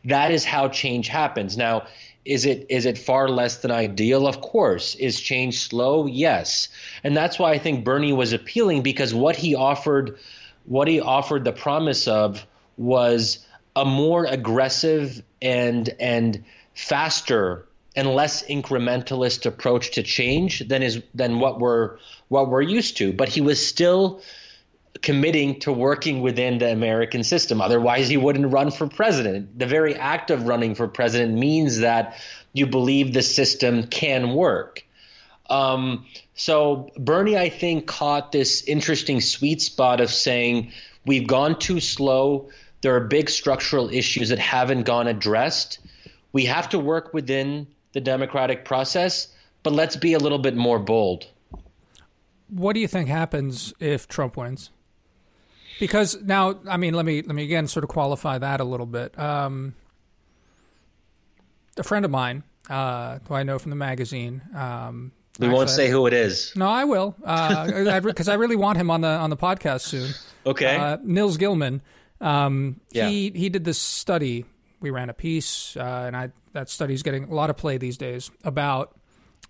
[0.06, 1.56] That is how change happens.
[1.56, 1.86] Now,
[2.30, 4.28] is it is it far less than ideal?
[4.28, 4.94] Of course.
[4.94, 6.06] Is change slow?
[6.06, 6.70] Yes.
[7.04, 10.20] And that's why I think Bernie was appealing because what he offered
[10.66, 12.46] what he offered the promise of
[12.78, 13.44] was
[13.76, 16.44] a more aggressive and and
[16.76, 17.66] faster
[17.96, 23.12] and less incrementalist approach to change than is than what we're what we're used to.
[23.12, 24.22] But he was still
[25.02, 27.62] committing to working within the American system.
[27.62, 29.58] Otherwise, he wouldn't run for president.
[29.58, 32.18] The very act of running for president means that
[32.54, 34.86] you believe the system can work.
[35.50, 40.72] Um, so Bernie, I think, caught this interesting sweet spot of saying
[41.06, 42.50] we've gone too slow.
[42.82, 45.80] There are big structural issues that haven't gone addressed.
[46.32, 49.28] We have to work within the democratic process,
[49.64, 51.28] but let's be a little bit more bold.
[52.50, 54.72] What do you think happens if Trump wins?
[55.80, 58.86] Because now, I mean, let me let me again sort of qualify that a little
[58.86, 59.18] bit.
[59.18, 59.76] Um,
[61.78, 64.42] a friend of mine, uh, who I know from the magazine.
[64.56, 66.52] Um, we actually, won't say who it is.
[66.56, 70.12] No, I will, because uh, I really want him on the on the podcast soon.
[70.46, 71.82] Okay, uh, Nils Gilman.
[72.22, 73.08] Um, yeah.
[73.08, 74.46] He he did this study.
[74.82, 77.98] We ran a piece, uh, and I that study's getting a lot of play these
[77.98, 78.98] days about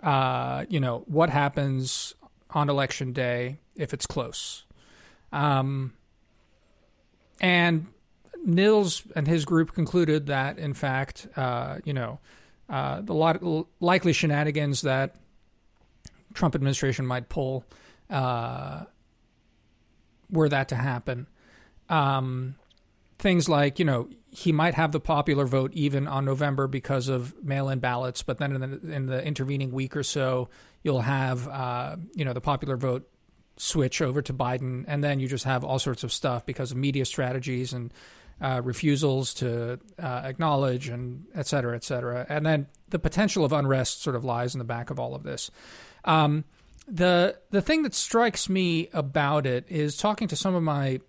[0.04, 2.14] uh, you know what happens
[2.52, 4.66] on election day if it's close.
[5.32, 5.94] Um,
[7.40, 7.88] and
[8.46, 12.20] Nils and his group concluded that, in fact, uh, you know,
[12.70, 13.42] uh, the lot,
[13.80, 15.16] likely shenanigans that
[16.34, 17.66] Trump administration might pull
[18.10, 18.84] uh,
[20.30, 21.28] were that to happen,
[21.90, 22.56] um,
[23.18, 27.34] things like you know he might have the popular vote even on November because of
[27.44, 30.50] mail-in ballots, but then in the, in the intervening week or so,
[30.84, 33.10] you'll have uh, you know the popular vote
[33.60, 36.78] switch over to Biden, and then you just have all sorts of stuff because of
[36.78, 37.94] media strategies and
[38.42, 42.26] uh, refusals to uh, acknowledge and et cetera, et cetera.
[42.30, 45.24] And then the potential of unrest sort of lies in the back of all of
[45.24, 45.52] this.
[46.06, 46.46] Um,
[46.88, 51.02] the the thing that strikes me about it is talking to some of my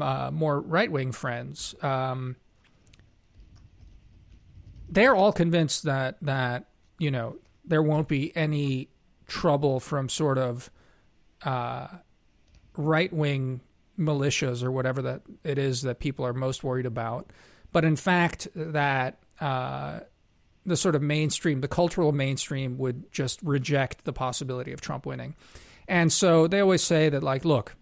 [0.00, 1.74] uh, more right wing friends.
[1.82, 2.36] Um,
[4.88, 6.66] they're all convinced that that
[6.98, 8.88] you know there won't be any
[9.26, 10.70] trouble from sort of
[11.44, 11.88] uh,
[12.76, 13.60] right wing
[13.98, 17.30] militias or whatever that it is that people are most worried about.
[17.72, 20.00] But in fact, that uh,
[20.66, 25.34] the sort of mainstream, the cultural mainstream, would just reject the possibility of Trump winning.
[25.86, 27.76] And so they always say that, like, look,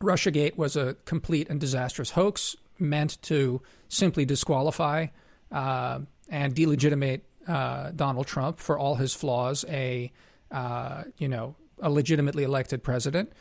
[0.00, 5.06] Russiagate was a complete and disastrous hoax meant to simply disqualify
[5.50, 10.12] uh, and delegitimate uh, Donald Trump for all his flaws, a
[10.50, 13.32] uh, you know a legitimately elected president.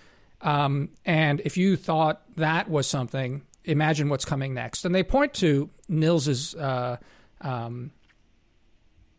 [0.42, 4.86] Um, and if you thought that was something, imagine what's coming next.
[4.86, 6.98] And they point to Nils's uh,
[7.42, 7.92] um,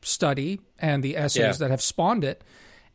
[0.03, 1.53] study and the essays yeah.
[1.53, 2.43] that have spawned it,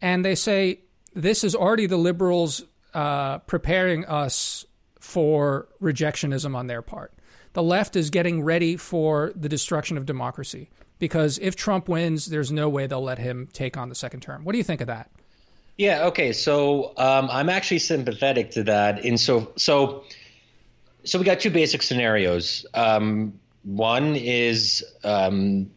[0.02, 0.82] and they say
[1.14, 4.66] this is already the liberals uh, preparing us
[5.00, 7.14] for rejectionism on their part.
[7.54, 12.52] The left is getting ready for the destruction of democracy because if Trump wins, there's
[12.52, 14.44] no way they'll let him take on the second term.
[14.44, 15.12] What do you think of that?
[15.78, 16.06] Yeah.
[16.06, 16.34] Okay.
[16.34, 19.04] So um, I'm actually sympathetic to that.
[19.04, 20.04] In so so
[21.04, 22.66] so we got two basic scenarios.
[22.74, 25.72] Um, one is um,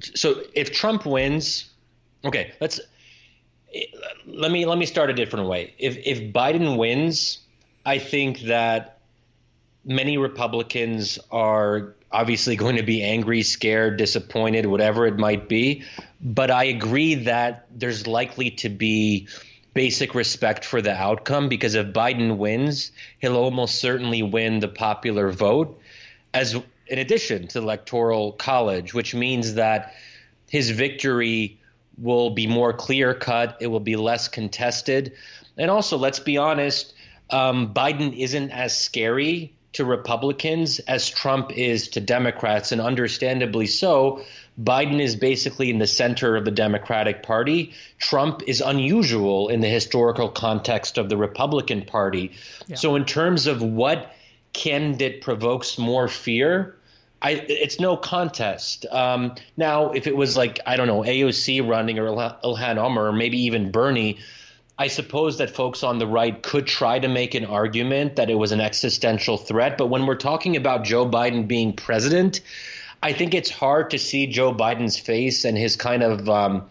[0.00, 1.70] so if Trump wins,
[2.24, 2.52] okay.
[2.60, 2.80] Let's
[4.26, 5.74] let me let me start a different way.
[5.78, 7.38] If if Biden wins,
[7.84, 9.00] I think that
[9.84, 15.84] many Republicans are obviously going to be angry, scared, disappointed, whatever it might be.
[16.20, 19.28] But I agree that there's likely to be
[19.74, 25.30] basic respect for the outcome because if Biden wins, he'll almost certainly win the popular
[25.30, 25.80] vote
[26.34, 26.54] as
[26.86, 29.94] in addition to the electoral college, which means that
[30.48, 31.58] his victory
[31.96, 35.12] will be more clear cut, it will be less contested.
[35.56, 36.92] And also, let's be honest,
[37.30, 44.24] um, Biden isn't as scary to Republicans as Trump is to Democrats, and understandably so.
[44.60, 47.72] Biden is basically in the center of the Democratic Party.
[47.98, 52.32] Trump is unusual in the historical context of the Republican Party.
[52.66, 52.76] Yeah.
[52.76, 54.14] So, in terms of what
[54.52, 56.76] candidate provokes more fear,
[57.20, 58.86] I, it's no contest.
[58.90, 63.12] Um, now, if it was like I don't know AOC running or Ilhan Omar or
[63.12, 64.18] maybe even Bernie,
[64.78, 68.34] I suppose that folks on the right could try to make an argument that it
[68.34, 69.78] was an existential threat.
[69.78, 72.40] But when we're talking about Joe Biden being president,
[73.02, 76.68] I think it's hard to see Joe Biden's face and his kind of um,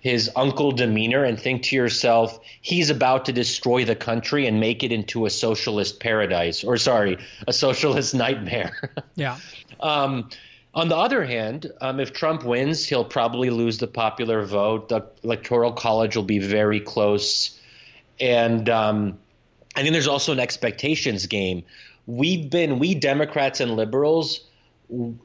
[0.00, 4.82] his uncle demeanor and think to yourself, he's about to destroy the country and make
[4.82, 8.92] it into a socialist paradise, or sorry, a socialist nightmare.
[9.14, 9.38] yeah.
[9.78, 10.30] Um,
[10.74, 14.88] on the other hand, um, if Trump wins, he'll probably lose the popular vote.
[14.88, 17.58] The electoral college will be very close,
[18.20, 19.18] and um,
[19.74, 21.64] I think there's also an expectations game.
[22.06, 24.40] We've been we Democrats and liberals,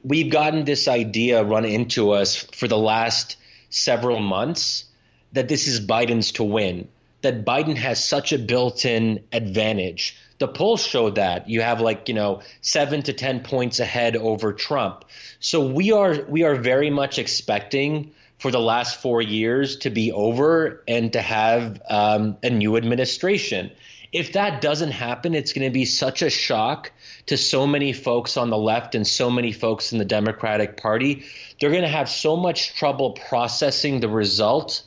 [0.03, 3.37] we've gotten this idea run into us for the last
[3.69, 4.85] several months
[5.33, 6.87] that this is Biden's to win.
[7.21, 10.17] That Biden has such a built-in advantage.
[10.37, 14.53] The polls show that you have like you know seven to ten points ahead over
[14.53, 15.05] Trump
[15.39, 20.11] so we are we are very much expecting for the last four years to be
[20.11, 23.71] over and to have um, a new administration.
[24.11, 26.91] If that doesn't happen, it's going to be such a shock
[27.27, 31.25] to so many folks on the left and so many folks in the Democratic Party.
[31.59, 34.83] They're going to have so much trouble processing the result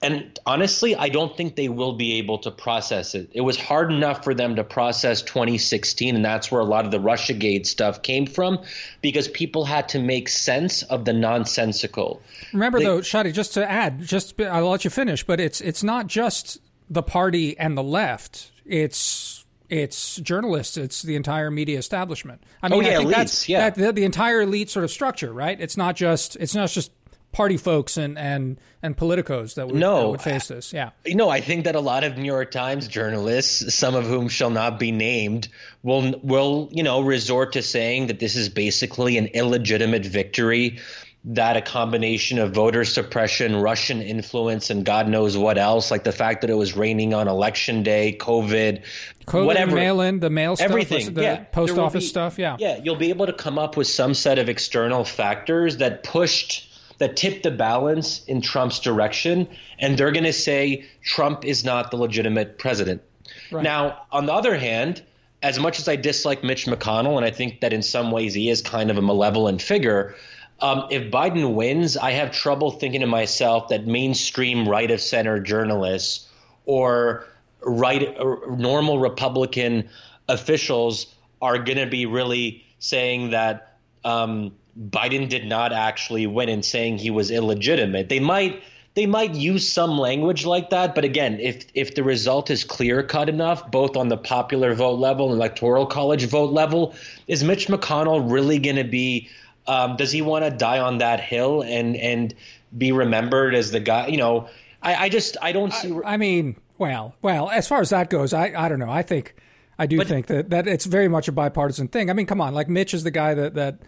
[0.00, 3.30] and honestly, I don't think they will be able to process it.
[3.32, 6.90] It was hard enough for them to process 2016, and that's where a lot of
[6.90, 8.60] the Russiagate stuff came from,
[9.00, 12.22] because people had to make sense of the nonsensical.
[12.52, 15.82] Remember, they, though, Shadi, just to add, just I'll let you finish, but it's it's
[15.82, 16.58] not just
[16.88, 18.52] the party and the left.
[18.64, 20.76] It's it's journalists.
[20.76, 22.42] It's the entire media establishment.
[22.62, 23.70] I oh, mean, oh, yeah, I think elites, that's yeah.
[23.70, 25.60] That, the, the entire elite sort of structure, right?
[25.60, 26.90] It's not just it's not just
[27.38, 30.72] party folks and and and politicos that would, no, that would face this.
[30.72, 30.90] Yeah.
[31.06, 34.50] No, I think that a lot of New York Times journalists, some of whom shall
[34.50, 35.46] not be named,
[35.84, 40.80] will will you know resort to saying that this is basically an illegitimate victory
[41.24, 46.12] that a combination of voter suppression, Russian influence, and God knows what else, like the
[46.12, 48.82] fact that it was raining on election day, COVID,
[49.26, 52.56] COVID whatever, mail in, the mail stuff, everything, the yeah, post office be, stuff, yeah,
[52.58, 56.67] yeah, you'll be able to come up with some set of external factors that pushed
[56.98, 61.90] that tipped the balance in Trump's direction, and they're going to say Trump is not
[61.90, 63.02] the legitimate president.
[63.50, 63.62] Right.
[63.62, 65.02] Now, on the other hand,
[65.42, 68.50] as much as I dislike Mitch McConnell, and I think that in some ways he
[68.50, 70.16] is kind of a malevolent figure,
[70.60, 75.38] um, if Biden wins, I have trouble thinking to myself that mainstream right of center
[75.38, 76.28] journalists
[76.64, 77.24] or
[77.60, 79.88] right or normal Republican
[80.28, 86.64] officials are going to be really saying that um, Biden did not actually win and
[86.64, 88.08] saying he was illegitimate.
[88.08, 88.62] They might
[88.94, 93.02] they might use some language like that, but again, if if the result is clear
[93.02, 96.94] cut enough, both on the popular vote level and electoral college vote level,
[97.26, 99.28] is Mitch McConnell really going to be
[99.68, 102.34] um, does he want to die on that hill and and
[102.76, 104.06] be remembered as the guy?
[104.08, 104.48] You know,
[104.82, 105.92] I, I just I don't see.
[106.04, 108.90] I, I, mean, well, well, as far as that goes, I I don't know.
[108.90, 109.34] I think
[109.78, 112.10] I do but, think that that it's very much a bipartisan thing.
[112.10, 113.78] I mean, come on, like Mitch is the guy that that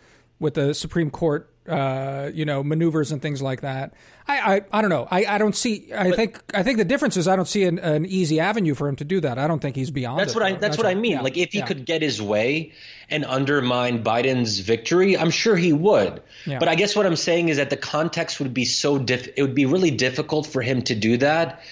[0.40, 3.92] with the Supreme Court, uh, you know, maneuvers and things like that.
[4.26, 5.06] I, I, I don't know.
[5.10, 5.92] I, I don't see.
[5.92, 8.74] I but, think I think the difference is I don't see an, an, easy avenue
[8.74, 9.38] for him to do that.
[9.38, 10.18] I don't think he's beyond.
[10.18, 10.50] That's it, what I.
[10.52, 11.12] That's, that's what, I mean.
[11.12, 11.66] Yeah, like if he yeah.
[11.66, 12.72] could get his way
[13.10, 16.22] and undermine Biden's victory, I'm sure he would.
[16.46, 16.58] Yeah.
[16.58, 19.28] But I guess what I'm saying is that the context would be so diff.
[19.36, 21.62] It would be really difficult for him to do that.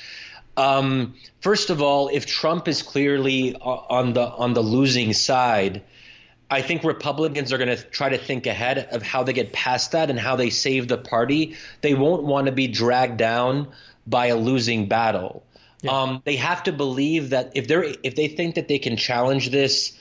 [0.57, 5.83] Um, first of all, if Trump is clearly on the on the losing side
[6.51, 9.93] I think Republicans are going to try to think ahead of how they get past
[9.93, 11.57] that and how they save the party.
[11.83, 13.69] They won't want to be dragged down
[14.07, 15.45] by a losing battle.
[15.83, 16.03] Yeah.
[16.03, 19.51] Um, they have to believe that if they're if they think that they can challenge
[19.51, 19.97] this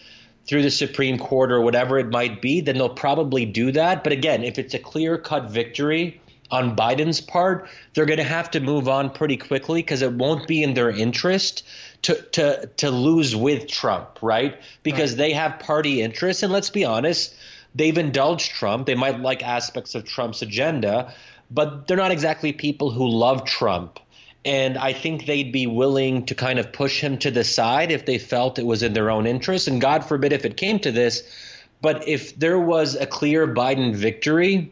[0.48, 4.04] through the Supreme Court or whatever it might be, then they'll probably do that.
[4.04, 8.52] But again, if it's a clear cut victory on Biden's part, they're going to have
[8.52, 11.64] to move on pretty quickly because it won't be in their interest
[12.04, 14.60] to to to lose with Trump, right?
[14.84, 15.18] Because right.
[15.18, 17.36] they have party interests, and let's be honest,
[17.76, 18.86] they've indulged Trump.
[18.86, 21.14] They might like aspects of Trump's agenda,
[21.52, 24.00] but they're not exactly people who love Trump.
[24.46, 28.06] And I think they'd be willing to kind of push him to the side if
[28.06, 29.68] they felt it was in their own interest.
[29.68, 31.24] And God forbid if it came to this,
[31.82, 34.72] but if there was a clear Biden victory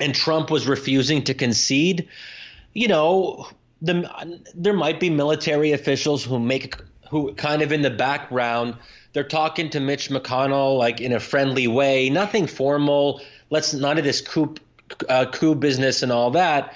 [0.00, 2.08] and Trump was refusing to concede,
[2.72, 3.48] you know,
[3.82, 6.76] the, there might be military officials who make
[7.10, 8.76] who kind of in the background
[9.14, 13.22] they're talking to Mitch McConnell like in a friendly way, nothing formal.
[13.48, 14.54] Let's none of this coup
[15.08, 16.74] uh, coup business and all that.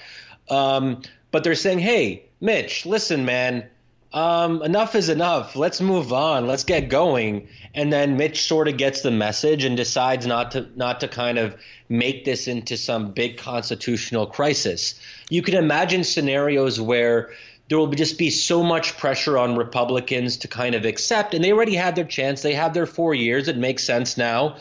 [0.48, 3.68] Um, but they're saying, "Hey, Mitch, listen, man,
[4.12, 5.56] um, enough is enough.
[5.56, 6.46] Let's move on.
[6.46, 10.66] Let's get going." And then Mitch sort of gets the message and decides not to
[10.76, 11.56] not to kind of
[11.88, 15.00] make this into some big constitutional crisis
[15.30, 17.30] you can imagine scenarios where
[17.68, 21.52] there will just be so much pressure on Republicans to kind of accept, and they
[21.52, 22.40] already had their chance.
[22.40, 23.46] They have their four years.
[23.48, 24.56] It makes sense now.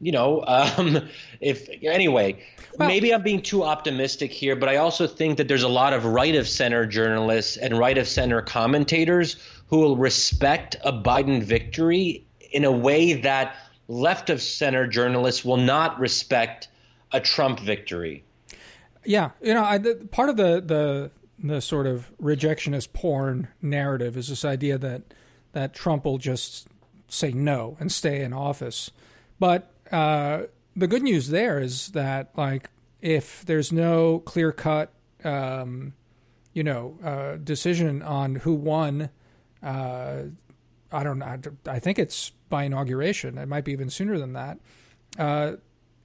[0.00, 1.08] You know, um,
[1.40, 2.42] if anyway,
[2.78, 5.92] well, maybe I'm being too optimistic here, but I also think that there's a lot
[5.92, 9.36] of right of center journalists and right of center commentators
[9.68, 13.54] who will respect a Biden victory in a way that
[13.88, 16.68] left of center journalists will not respect
[17.12, 18.24] a Trump victory.
[19.04, 21.10] Yeah, you know, I, the, part of the, the
[21.42, 25.02] the sort of rejectionist porn narrative is this idea that
[25.52, 26.68] that Trump will just
[27.08, 28.90] say no and stay in office.
[29.38, 30.42] But uh,
[30.76, 32.70] the good news there is that like
[33.00, 34.92] if there's no clear cut,
[35.24, 35.94] um,
[36.52, 39.10] you know, uh, decision on who won,
[39.62, 40.22] uh,
[40.92, 41.38] I don't know.
[41.66, 43.38] I think it's by inauguration.
[43.38, 44.58] It might be even sooner than that.
[45.18, 45.52] Uh,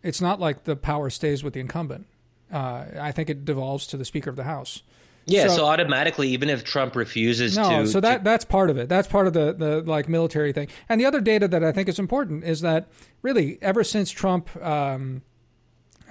[0.04, 2.08] it's not like the power stays with the incumbent.
[2.52, 4.84] Uh, I think it devolves to the Speaker of the House.
[5.28, 8.24] Yeah, so, so, automatically, even if Trump refuses no, to, so that to...
[8.24, 8.88] that's part of it.
[8.88, 10.68] That's part of the the like military thing.
[10.88, 12.88] And the other data that I think is important is that
[13.24, 15.24] really, ever since Trump um,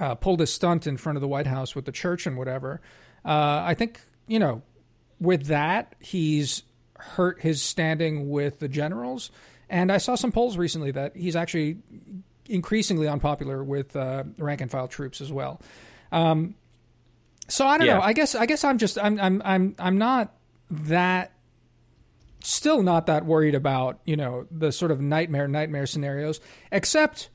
[0.01, 2.81] uh, pulled his stunt in front of the White House with the church and whatever,
[3.25, 4.63] uh, I think you know,
[5.21, 6.63] with that he's
[6.99, 9.31] hurt his standing with the generals.
[9.69, 11.79] And I saw some polls recently that he's actually
[12.49, 15.61] increasingly unpopular with uh, rank and file troops as well.
[16.13, 16.55] Um,
[17.49, 17.95] so I don't yeah.
[17.95, 18.03] know.
[18.03, 20.35] I guess I guess I'm just I'm I'm I'm I'm not
[20.71, 21.33] that
[22.43, 26.41] still not that worried about you know the sort of nightmare nightmare scenarios
[26.71, 27.31] except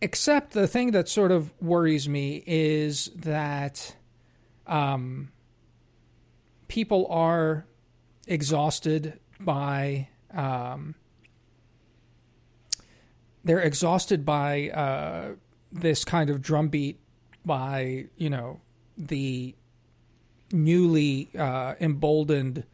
[0.00, 3.96] except the thing that sort of worries me is that
[4.66, 5.30] um,
[6.68, 7.66] people are
[8.26, 10.94] exhausted by um,
[13.44, 15.34] they're exhausted by uh,
[15.72, 17.00] this kind of drumbeat
[17.44, 18.60] by you know
[18.96, 19.54] the
[20.52, 22.64] newly uh, emboldened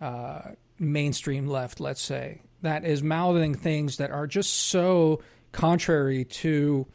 [0.00, 0.42] uh,
[0.78, 5.22] mainstream left, let's say, that is mouthing things that are just so
[5.52, 6.86] contrary to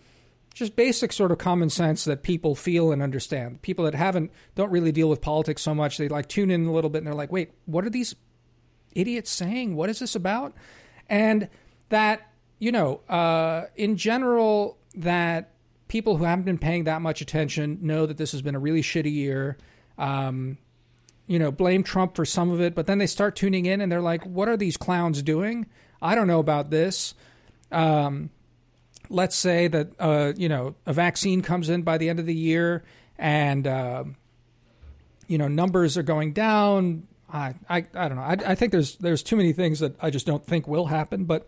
[0.54, 3.62] just basic sort of common sense that people feel and understand.
[3.62, 6.72] People that haven't don't really deal with politics so much, they like tune in a
[6.72, 8.16] little bit and they're like, "Wait, what are these
[8.92, 9.76] idiots saying?
[9.76, 10.54] What is this about?"
[11.10, 11.50] And
[11.90, 12.30] that
[12.60, 15.53] you know, uh, in general, that
[15.94, 18.82] people who haven't been paying that much attention know that this has been a really
[18.82, 19.60] shitty year.
[20.00, 20.58] Um,
[21.28, 23.92] you know, blame Trump for some of it, but then they start tuning in and
[23.92, 25.68] they're like, "What are these clowns doing?
[26.02, 27.14] I don't know about this."
[27.72, 28.32] Um,
[29.08, 32.34] let's say that uh, you know a vaccine comes in by the end of the
[32.34, 32.84] year,
[33.20, 34.04] and uh,
[35.28, 37.08] you know numbers are going down.
[37.32, 38.24] I I, I don't know.
[38.24, 41.26] I, I think there's there's too many things that I just don't think will happen.
[41.26, 41.48] But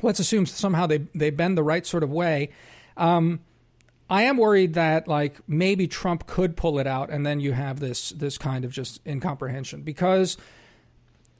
[0.00, 2.50] let's assume somehow they they bend the right sort of way.
[2.96, 3.40] Um,
[4.10, 7.80] I am worried that like maybe Trump could pull it out, and then you have
[7.80, 10.36] this this kind of just incomprehension because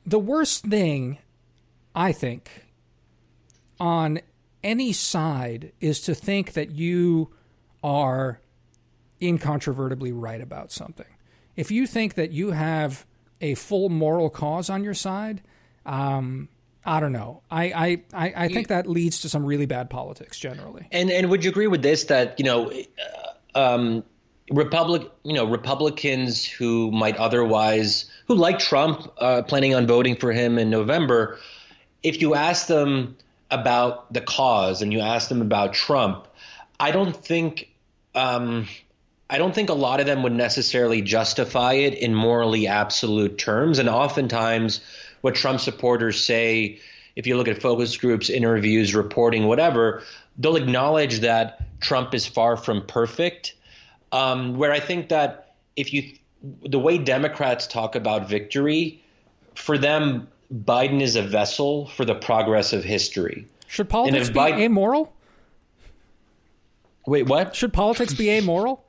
[0.06, 1.18] the worst thing
[1.94, 2.66] I think
[3.78, 4.20] on
[4.62, 7.30] any side is to think that you
[7.82, 8.40] are
[9.20, 11.06] incontrovertibly right about something.
[11.56, 13.04] If you think that you have
[13.40, 15.42] a full moral cause on your side,
[15.84, 16.48] um,
[16.84, 17.42] I don't know.
[17.50, 20.88] I, I, I, think that leads to some really bad politics generally.
[20.90, 22.72] And and would you agree with this that you know,
[23.54, 24.04] uh, um,
[24.50, 30.32] Republic, you know, Republicans who might otherwise who like Trump, uh, planning on voting for
[30.32, 31.38] him in November,
[32.02, 33.16] if you ask them
[33.50, 36.26] about the cause and you ask them about Trump,
[36.80, 37.68] I don't think.
[38.14, 38.68] Um,
[39.30, 43.78] I don't think a lot of them would necessarily justify it in morally absolute terms.
[43.78, 44.82] And oftentimes,
[45.22, 46.78] what Trump supporters say,
[47.16, 50.02] if you look at focus groups, interviews, reporting, whatever,
[50.38, 53.54] they'll acknowledge that Trump is far from perfect.
[54.12, 56.12] Um, where I think that if you,
[56.64, 59.02] the way Democrats talk about victory,
[59.54, 63.46] for them, Biden is a vessel for the progress of history.
[63.68, 65.14] Should politics be Biden, amoral?
[67.06, 67.56] Wait, what?
[67.56, 68.84] Should politics be amoral?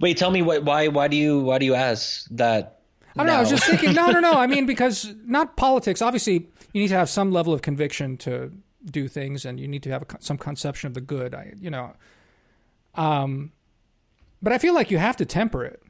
[0.00, 0.88] Wait, tell me what, why?
[0.88, 1.40] Why do you?
[1.40, 2.73] Why do you ask that?
[3.16, 3.34] I don't know.
[3.34, 3.94] I was just thinking.
[3.94, 4.32] No, no, no.
[4.32, 6.02] I mean, because not politics.
[6.02, 8.52] Obviously, you need to have some level of conviction to
[8.84, 11.34] do things, and you need to have a, some conception of the good.
[11.34, 11.92] I, you know,
[12.94, 13.52] um,
[14.42, 15.82] but I feel like you have to temper it.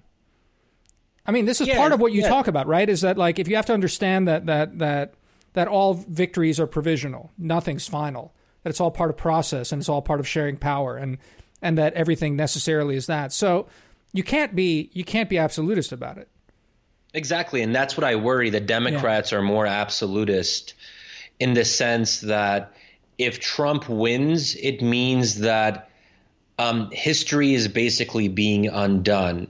[1.27, 2.29] I mean, this is yeah, part of what you yeah.
[2.29, 2.89] talk about, right?
[2.89, 5.15] Is that like if you have to understand that that that
[5.55, 9.89] that all victories are provisional, nothing's final, that it's all part of process and it's
[9.89, 11.19] all part of sharing power, and
[11.63, 13.33] and that everything necessarily is that.
[13.33, 13.67] So
[14.13, 16.29] you can't be you can't be absolutist about it.
[17.15, 18.51] Exactly, and that's what I worry.
[18.51, 19.39] The Democrats yeah.
[19.39, 20.75] are more absolutist
[21.39, 22.73] in the sense that
[23.19, 25.91] if Trump wins, it means that
[26.59, 29.47] um, history is basically being undone.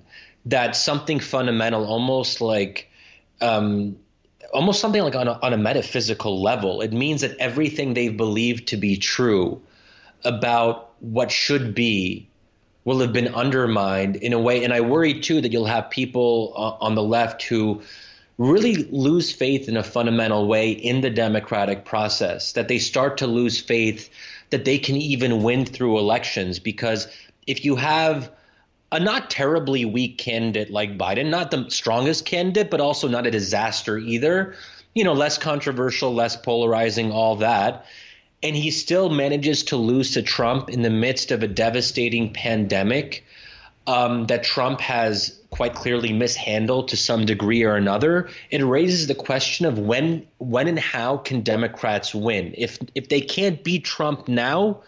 [0.47, 2.91] That something fundamental, almost like
[3.41, 3.97] um,
[4.53, 6.83] almost something like on a, on a metaphysical level.
[6.83, 9.63] It means that everything they've believed to be true
[10.23, 12.29] about what should be
[12.85, 14.65] will have been undermined in a way.
[14.65, 17.83] And I worry too that you'll have people uh, on the left who
[18.37, 23.27] really lose faith in a fundamental way in the democratic process, that they start to
[23.27, 24.11] lose faith
[24.51, 26.59] that they can even win through elections.
[26.59, 27.09] Because
[27.47, 28.31] if you have
[28.93, 33.31] a not terribly weak candidate like Biden, not the strongest candidate, but also not a
[33.31, 34.55] disaster either,
[34.95, 37.87] you know, less controversial, less polarizing, all that
[38.45, 43.25] and he still manages to lose to Trump in the midst of a devastating pandemic
[43.87, 49.15] um, that Trump has quite clearly mishandled to some degree or another, it raises the
[49.15, 52.55] question of when, when and how can Democrats win?
[52.57, 54.83] If if they can't beat Trump now,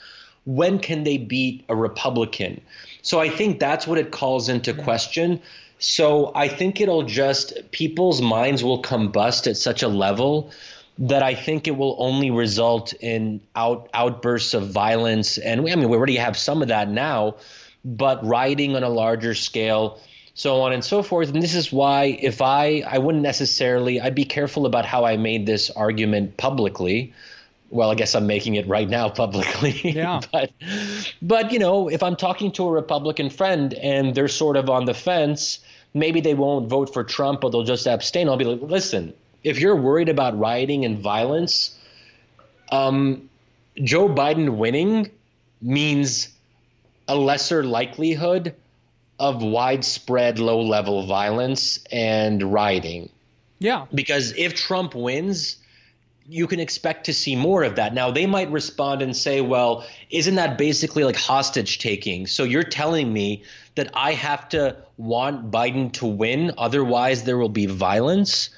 [0.45, 2.61] when can they beat a Republican?
[3.03, 5.41] So I think that's what it calls into question.
[5.79, 10.51] So I think it'll just people's minds will combust at such a level
[10.99, 15.77] that I think it will only result in out outbursts of violence, and we, I
[15.77, 17.37] mean we already have some of that now,
[17.85, 20.01] but rioting on a larger scale,
[20.35, 21.29] so on and so forth.
[21.29, 25.17] And this is why if I I wouldn't necessarily I'd be careful about how I
[25.17, 27.13] made this argument publicly.
[27.69, 29.73] Well, I guess I'm making it right now publicly.
[29.85, 30.21] Yeah.
[30.33, 30.51] but
[31.21, 34.87] but you know, if I'm talking to a Republican friend and they're sort of on
[34.87, 35.59] the fence,
[35.93, 38.31] maybe they won't vote for Trump, or they'll just abstain.
[38.31, 39.13] I'll be like, listen
[39.47, 41.79] if you're worried about rioting and violence,
[42.73, 43.31] um,
[43.77, 45.13] Joe Biden winning
[45.63, 46.29] means
[47.07, 48.57] a lesser likelihood
[49.21, 53.09] of widespread low level violence and rioting.
[53.61, 53.87] Yeah.
[53.95, 55.59] Because if Trump wins,
[56.29, 57.95] you can expect to see more of that.
[57.95, 62.27] Now, they might respond and say, well, isn't that basically like hostage taking?
[62.27, 63.45] So you're telling me
[63.77, 68.51] that I have to want Biden to win, otherwise, there will be violence?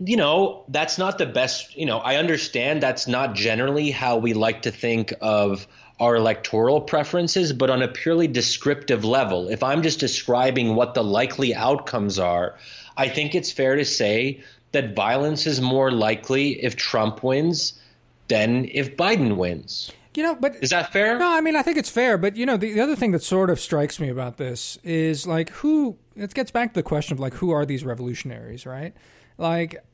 [0.00, 1.76] You know, that's not the best.
[1.76, 5.66] You know, I understand that's not generally how we like to think of
[6.00, 11.04] our electoral preferences, but on a purely descriptive level, if I'm just describing what the
[11.04, 12.56] likely outcomes are,
[12.96, 14.42] I think it's fair to say
[14.72, 17.80] that violence is more likely if Trump wins
[18.28, 19.92] than if Biden wins.
[20.14, 21.18] You know, but is that fair?
[21.18, 23.22] No, I mean I think it's fair, but you know, the, the other thing that
[23.22, 27.14] sort of strikes me about this is like who it gets back to the question
[27.14, 28.94] of like who are these revolutionaries, right?
[29.38, 29.84] Like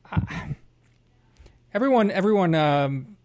[1.73, 3.17] everyone everyone um,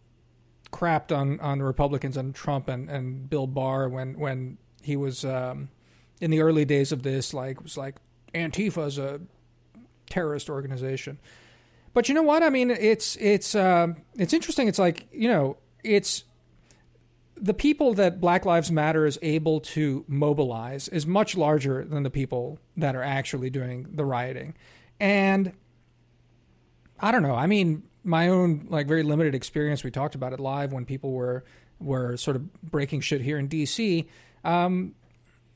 [0.73, 5.25] crapped on on the Republicans and Trump and and Bill Barr when when he was
[5.25, 5.69] um,
[6.21, 7.97] in the early days of this like was like
[8.35, 9.21] Antifa is a
[10.09, 11.19] terrorist organization.
[11.93, 12.43] But you know what?
[12.43, 14.69] I mean, it's it's uh, it's interesting.
[14.69, 16.25] It's like you know, it's
[17.37, 22.11] the people that Black Lives Matter is able to mobilize is much larger than the
[22.11, 24.55] people that are actually doing the rioting,
[25.01, 25.53] and
[27.01, 27.35] I don't know.
[27.35, 29.85] I mean, my own like very limited experience.
[29.85, 31.45] We talked about it live when people were
[31.79, 34.09] were sort of breaking shit here in D.C.
[34.45, 34.95] Um,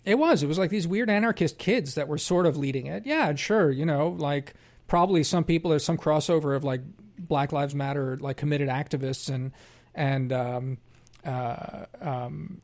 [0.05, 0.43] it was.
[0.43, 3.07] It was like these weird anarchist kids that were sort of leading it.
[3.07, 3.70] Yeah, sure.
[3.70, 4.55] You know, like
[4.86, 6.80] probably some people there's some crossover of like
[7.18, 9.53] Black Lives Matter like committed activists and
[9.95, 10.78] and um,
[11.24, 12.61] uh, um,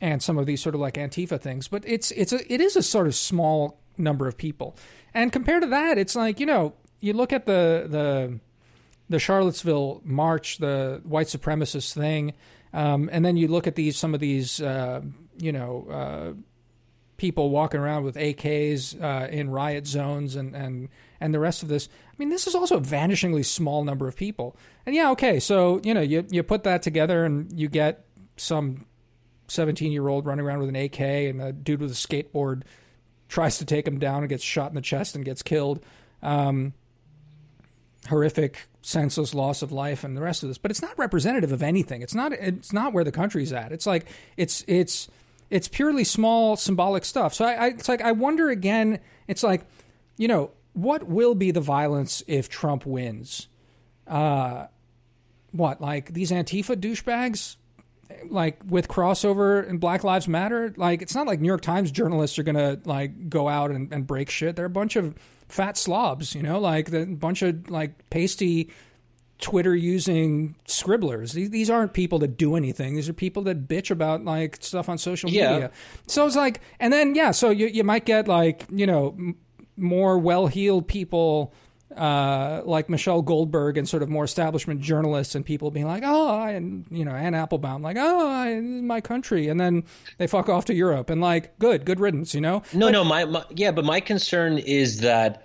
[0.00, 1.68] and some of these sort of like Antifa things.
[1.68, 4.76] But it's it's a it is a sort of small number of people.
[5.14, 6.74] And compared to that, it's like you know
[7.04, 8.40] you look at the the
[9.08, 12.32] the Charlottesville march, the white supremacist thing,
[12.72, 15.02] um, and then you look at these some of these uh,
[15.38, 15.86] you know.
[15.90, 16.40] Uh,
[17.16, 20.88] people walking around with AKs uh, in riot zones and, and
[21.20, 21.88] and the rest of this.
[22.08, 24.56] I mean, this is also a vanishingly small number of people.
[24.84, 28.04] And yeah, okay, so you know, you you put that together and you get
[28.36, 28.84] some
[29.48, 32.62] 17 year old running around with an AK and a dude with a skateboard
[33.28, 35.84] tries to take him down and gets shot in the chest and gets killed.
[36.22, 36.74] Um,
[38.06, 40.58] horrific, senseless loss of life and the rest of this.
[40.58, 42.02] But it's not representative of anything.
[42.02, 42.32] It's not.
[42.32, 43.72] It's not where the country's at.
[43.72, 45.08] It's like it's it's
[45.50, 47.34] it's purely small symbolic stuff.
[47.34, 49.00] So I, I it's like I wonder again.
[49.28, 49.66] It's like
[50.16, 53.48] you know what will be the violence if Trump wins?
[54.06, 54.66] Uh,
[55.52, 57.56] what like these Antifa douchebags?
[58.28, 62.38] Like with crossover and Black Lives Matter, like it's not like New York Times journalists
[62.38, 64.56] are gonna like go out and, and break shit.
[64.56, 65.14] They're a bunch of
[65.48, 68.70] fat slobs, you know, like a bunch of like pasty
[69.40, 71.32] Twitter using scribblers.
[71.32, 72.94] These, these aren't people that do anything.
[72.94, 75.52] These are people that bitch about like stuff on social Yeah.
[75.52, 75.70] media.
[76.06, 79.36] So it's like, and then yeah, so you you might get like you know m-
[79.76, 81.52] more well heeled people.
[81.96, 86.28] Uh, like Michelle Goldberg and sort of more establishment journalists and people being like, oh,
[86.28, 89.84] I, and you know, Anne Applebaum, like, oh, I, my country, and then
[90.18, 92.62] they fuck off to Europe, and like, good, good riddance, you know.
[92.72, 95.44] No, no, my, my yeah, but my concern is that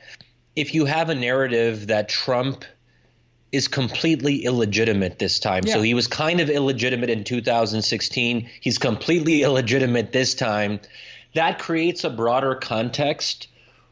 [0.56, 2.66] if you have a narrative that Trump
[3.52, 5.66] is completely illegitimate this time.
[5.66, 8.48] So he was kind of illegitimate in 2016.
[8.62, 10.80] He's completely illegitimate this time.
[11.34, 13.48] That creates a broader context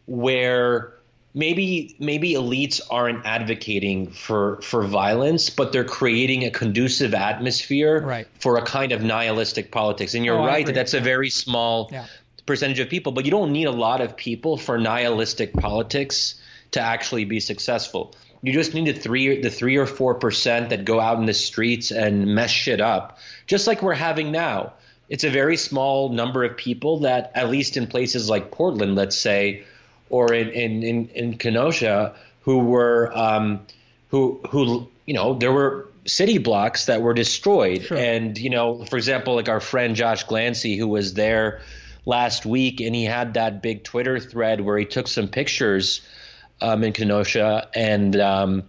[0.05, 0.93] where
[1.37, 8.27] maybe maybe elites aren't advocating for for violence, but they're creating a conducive atmosphere Right.
[8.39, 10.15] for a kind of nihilistic politics.
[10.15, 12.05] And you're Oh, right that that's a very small Yeah.
[12.45, 16.35] percentage of people, but you don't need a lot of people for nihilistic politics
[16.71, 18.15] to actually be successful.
[18.41, 21.33] You just need the three the three or four percent that go out in the
[21.33, 24.73] streets and mess shit up, just like we're having now.
[25.09, 29.17] It's a very small number of people that, at least in places like Portland, let's
[29.17, 29.63] say,
[30.09, 33.61] or in in in, in Kenosha, who were um,
[34.09, 37.97] who who you know there were city blocks that were destroyed, Sure.
[37.97, 41.61] and you know, for example, like our friend Josh Glancy, who was there
[42.05, 46.01] last week, and he had that big Twitter thread where he took some pictures
[46.61, 48.63] um, in Kenosha, and um,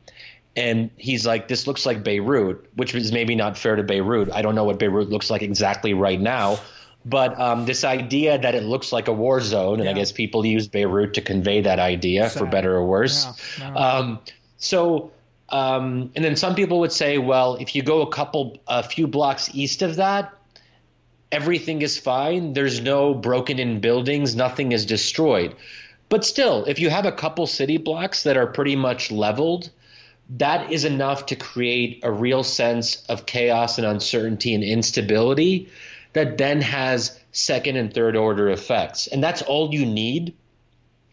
[0.57, 4.33] and he's like, "This looks like Beirut," which is maybe not fair to Beirut.
[4.33, 6.59] I don't know what Beirut looks like exactly right now,
[7.09, 10.45] but um, this idea that it looks like a war zone, and I guess people
[10.45, 13.27] use Beirut to convey that idea for better or worse.
[13.59, 13.77] Yeah, no.
[13.77, 14.19] Um,
[14.59, 15.13] so,
[15.49, 19.07] um, and then some people would say, well, if you go a couple, a few
[19.07, 20.35] blocks east of that,
[21.33, 22.53] everything is fine.
[22.53, 25.55] There's no broken in buildings, nothing is destroyed.
[26.11, 29.71] But still, if you have a couple city blocks that are pretty much leveled,
[30.37, 35.71] that is enough to create a real sense of chaos and uncertainty and instability
[36.19, 39.07] that then has second and third order effects.
[39.07, 40.35] And that's all you need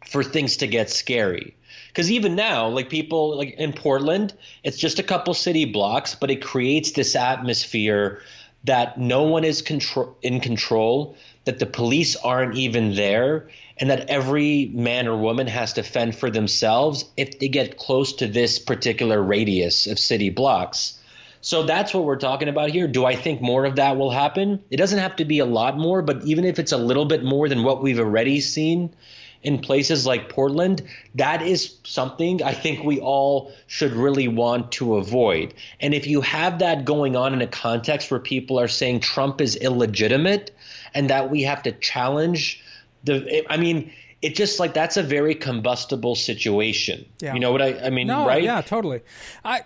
[0.07, 1.55] for things to get scary.
[1.89, 4.33] because even now, like people like in Portland,
[4.63, 8.21] it's just a couple city blocks, but it creates this atmosphere
[8.65, 13.47] that no one is control in control, that the police aren't even there,
[13.77, 18.13] and that every man or woman has to fend for themselves if they get close
[18.13, 20.99] to this particular radius of city blocks.
[21.45, 22.87] So that's what we're talking about here.
[22.87, 24.63] Do I think more of that will happen?
[24.71, 27.23] It doesn't have to be a lot more, but even if it's a little bit
[27.23, 28.95] more than what we've already seen
[29.43, 30.81] in places like Portland,
[31.13, 35.53] that is something I think we all should really want to avoid.
[35.79, 39.39] And if you have that going on in a context where people are saying Trump
[39.39, 40.49] is illegitimate
[40.95, 42.59] and that we have to challenge
[43.03, 43.93] the, I mean,
[44.23, 47.05] it just like that's a very combustible situation.
[47.19, 47.35] Yeah.
[47.35, 48.41] You know what I, I mean, no, right?
[48.41, 49.01] Yeah, totally.
[49.43, 49.61] I,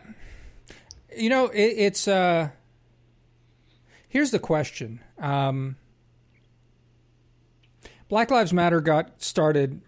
[1.20, 2.50] you know, it, it's uh,
[4.08, 5.02] here's the question.
[5.18, 5.76] Um,
[8.08, 9.82] Black Lives Matter got started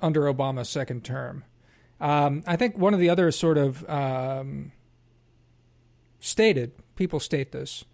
[0.00, 1.44] under Obama's second term.
[2.00, 4.72] Um, I think one of the other sort of um,
[6.18, 7.84] stated people state this,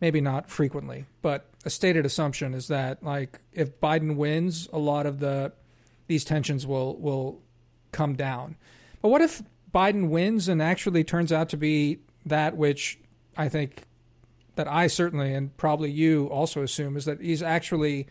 [0.00, 5.06] maybe not frequently, but a stated assumption is that like if Biden wins, a lot
[5.06, 5.52] of the
[6.06, 7.42] these tensions will will
[7.92, 8.56] come down.
[9.02, 9.42] But what if
[9.74, 12.98] Biden wins and actually turns out to be that which
[13.36, 13.82] I think
[14.54, 18.06] that I certainly and probably you also assume is that he's actually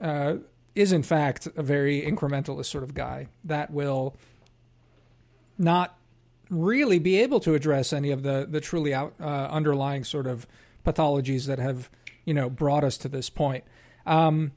[0.00, 0.36] uh,
[0.74, 4.16] is in fact a very incrementalist sort of guy that will
[5.56, 5.96] not
[6.50, 10.46] really be able to address any of the the truly out, uh, underlying sort of
[10.84, 11.88] pathologies that have
[12.24, 13.64] you know brought us to this point.
[14.04, 14.52] Um,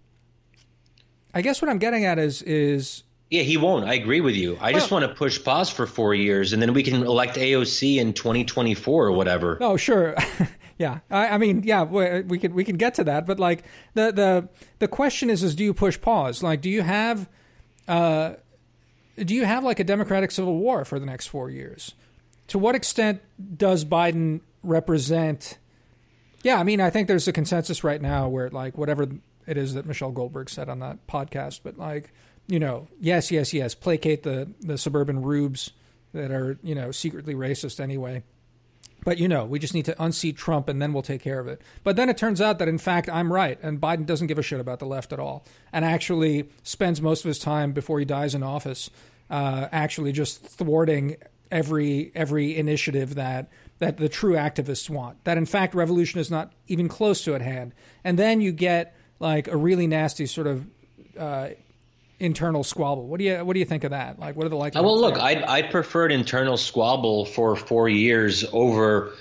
[1.34, 3.86] I guess what I'm getting at is is yeah, he won't.
[3.86, 4.58] I agree with you.
[4.60, 7.36] I well, just want to push pause for four years, and then we can elect
[7.36, 9.58] AOC in 2024 or whatever.
[9.62, 10.16] Oh, sure.
[10.80, 13.64] yeah, I, I, mean, yeah, we, we can we can get to that, but like
[13.94, 14.50] the the
[14.80, 16.42] the question is, is do you push pause?
[16.42, 17.30] Like, do you have,
[17.88, 18.34] uh,
[19.18, 21.94] do you have like a democratic civil war for the next four years?
[22.48, 23.22] To what extent
[23.58, 25.60] does Biden represent?
[26.42, 29.08] Yeah, I mean, I think there's a consensus right now where like whatever
[29.46, 32.12] it is that Michelle Goldberg said on that podcast, but like
[32.50, 35.72] you know, yes, yes, yes, placate the the suburban rubes
[36.14, 38.24] that are you know secretly racist anyway.
[39.06, 41.48] But you know, we just need to unseat Trump and then we'll take care of
[41.48, 41.62] it.
[41.84, 44.44] But then it turns out that in fact I'm right and Biden doesn't give a
[44.44, 48.06] shit about the left at all and actually spends most of his time before he
[48.06, 48.90] dies in office
[49.30, 51.16] uh, actually just thwarting
[51.52, 55.24] every every initiative that that the true activists want.
[55.24, 57.74] That in fact revolution is not even close to at hand.
[58.04, 60.68] And then you get like a really nasty sort of
[61.18, 61.50] uh,
[62.20, 63.08] internal squabble.
[63.08, 64.20] What do you what do you think of that?
[64.20, 64.76] Like, what are the like?
[64.76, 69.14] Well, look, I I preferred internal squabble for four years over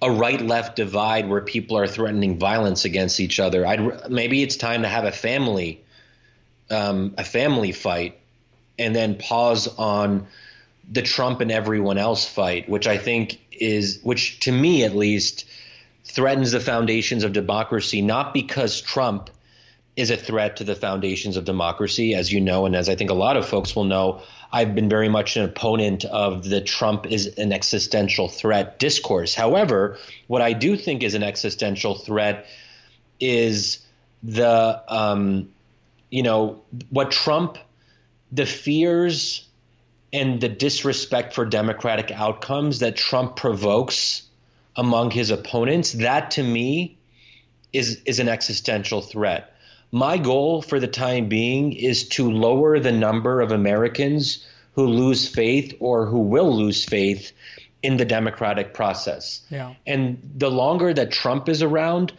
[0.00, 3.66] a right left divide where people are threatening violence against each other.
[3.66, 5.82] I'd maybe it's time to have a family
[6.70, 8.18] um, a family fight
[8.78, 10.26] and then pause on
[10.90, 15.44] the Trump and everyone else fight, which I think is which to me at least
[16.04, 19.30] threatens the foundations of democracy not because Trump
[19.94, 22.14] is a threat to the foundations of democracy.
[22.14, 24.88] As you know, and as I think a lot of folks will know, I've been
[24.88, 29.34] very much an opponent of the Trump is an existential threat discourse.
[29.34, 32.46] However, what I do think is an existential threat
[33.20, 33.84] is
[34.22, 35.50] the, um,
[36.10, 37.58] you know, what Trump,
[38.30, 39.46] the fears
[40.12, 44.22] and the disrespect for democratic outcomes that Trump provokes
[44.76, 45.92] among his opponents.
[45.92, 46.98] That to me
[47.72, 49.51] is is an existential threat
[49.92, 55.28] my goal for the time being is to lower the number of Americans who lose
[55.28, 57.32] faith or who will lose faith
[57.82, 59.42] in the democratic process.
[59.50, 59.74] Yeah.
[59.86, 62.12] And the longer that Trump is around,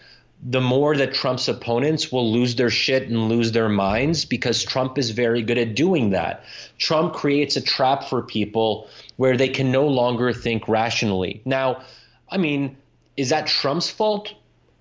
[0.45, 4.97] the more that Trump's opponents will lose their shit and lose their minds because Trump
[4.97, 6.43] is very good at doing that.
[6.77, 11.41] Trump creates a trap for people where they can no longer think rationally.
[11.45, 11.83] Now,
[12.29, 12.77] I mean,
[13.15, 14.33] is that Trump's fault?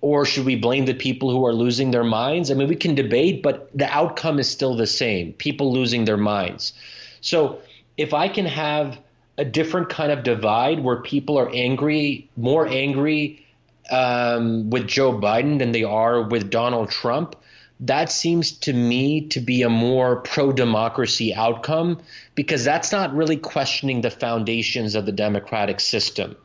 [0.03, 2.51] Or should we blame the people who are losing their minds?
[2.51, 6.17] I mean, we can debate, but the outcome is still the same people losing their
[6.17, 6.73] minds.
[7.21, 7.61] So
[7.95, 8.99] if I can have
[9.37, 13.45] a different kind of divide where people are angry, more angry
[13.89, 17.37] um, with Joe Biden than they are with Donald Trump,
[17.79, 22.01] that seems to me to be a more pro democracy outcome
[22.35, 26.35] because that's not really questioning the foundations of the democratic system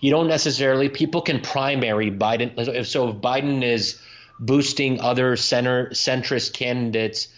[0.00, 2.54] you don't necessarily people can primary Biden.
[2.86, 4.00] So if Biden is
[4.38, 7.28] boosting other center centrist candidates,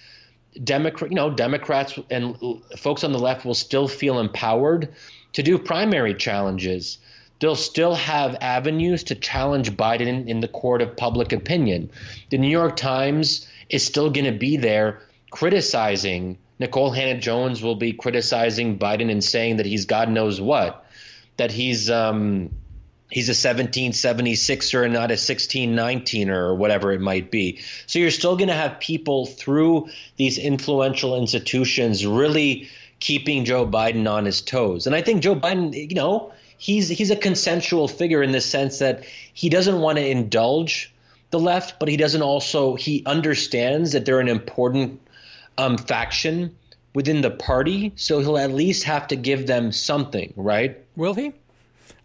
[0.63, 2.37] Democrat, you know, Democrats and
[2.79, 4.95] folks on the left will still feel empowered
[5.35, 6.99] to do primary challenges.
[7.39, 11.91] They'll still have avenues to challenge Biden in the court of public opinion.
[12.31, 17.93] The New York Times is still going to be there criticizing Nikole Hannah-Jones will be
[17.93, 20.86] criticizing Biden and saying that he's God knows what,
[21.37, 22.51] that he's um,
[23.11, 27.61] he's a 1776er and not a 1619er or whatever it might be.
[27.87, 32.69] So you're still going to have people through these influential institutions really
[32.99, 34.87] keeping Joe Biden on his toes.
[34.87, 38.79] And I think Joe Biden, you know, he's he's a consensual figure in the sense
[38.79, 40.93] that he doesn't want to indulge
[41.31, 45.01] the left, but he doesn't also he understands that they're an important
[45.59, 46.57] um, faction
[46.97, 50.83] within the party, so he'll at least have to give them something, right?
[50.97, 51.35] Will he?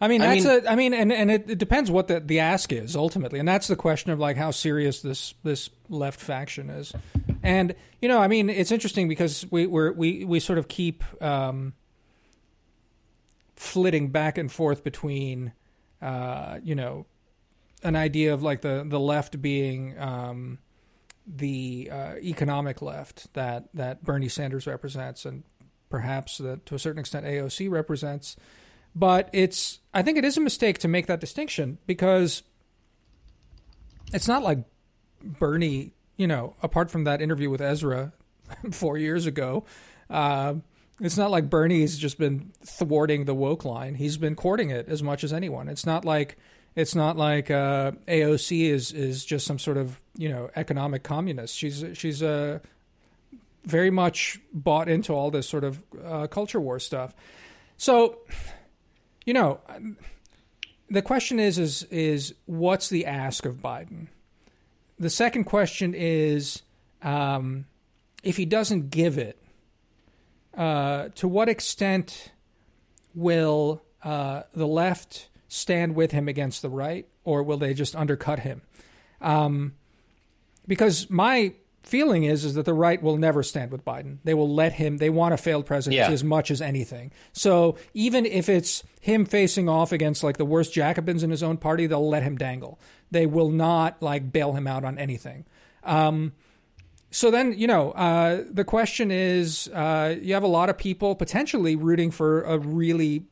[0.02, 2.20] I mean, that's I mean, a, I mean, and, and it, it, depends what the,
[2.20, 6.20] the ask is ultimately, and that's the question of like how serious this this left
[6.20, 6.92] faction is,
[7.42, 11.06] and you know, I mean, it's interesting because we we we we sort of keep
[11.24, 11.72] um,
[13.56, 15.54] flitting back and forth between,
[16.02, 17.06] uh, you know,
[17.82, 20.58] an idea of like the the left being um,
[21.34, 25.44] the uh, economic left that that Bernie Sanders represents, and
[25.90, 28.36] perhaps that to a certain extent AOC represents.
[28.94, 32.44] But it's I think it is a mistake to make that distinction because
[34.14, 34.60] it's not like
[35.24, 38.12] Bernie, you know, apart from that interview with Ezra
[38.72, 39.66] four years ago.
[40.10, 40.56] Uh,
[41.00, 43.96] it's not like Bernie's just been thwarting the woke line.
[43.96, 45.68] He's been courting it as much as anyone.
[45.68, 46.38] It's not like
[46.76, 51.56] it's not like uh, AOC is is just some sort of you know economic communist.
[51.56, 52.60] She's she's uh,
[53.64, 57.14] very much bought into all this sort of uh, culture war stuff.
[57.78, 58.20] So,
[59.26, 59.60] you know,
[60.90, 64.08] the question is is is what's the ask of Biden?
[65.00, 66.62] The second question is
[67.02, 67.66] um,
[68.24, 69.38] if he doesn't give it,
[70.56, 72.32] uh, to what extent
[73.14, 78.40] will uh, the left stand with him against the right, or will they just undercut
[78.40, 78.62] him?
[79.20, 79.74] Um,
[80.66, 84.20] because my feeling is is that the right will never stand with Biden.
[84.24, 84.98] They will let him.
[84.98, 86.10] They want a failed presidency yeah.
[86.10, 87.12] as much as anything.
[87.34, 91.58] So even if it's him facing off against like the worst Jacobins in his own
[91.58, 92.80] party, they'll let him dangle.
[93.10, 95.46] They will not like bail him out on anything.
[95.84, 96.32] Um,
[97.10, 101.16] so then, you know, uh, the question is uh, you have a lot of people
[101.16, 103.26] potentially rooting for a really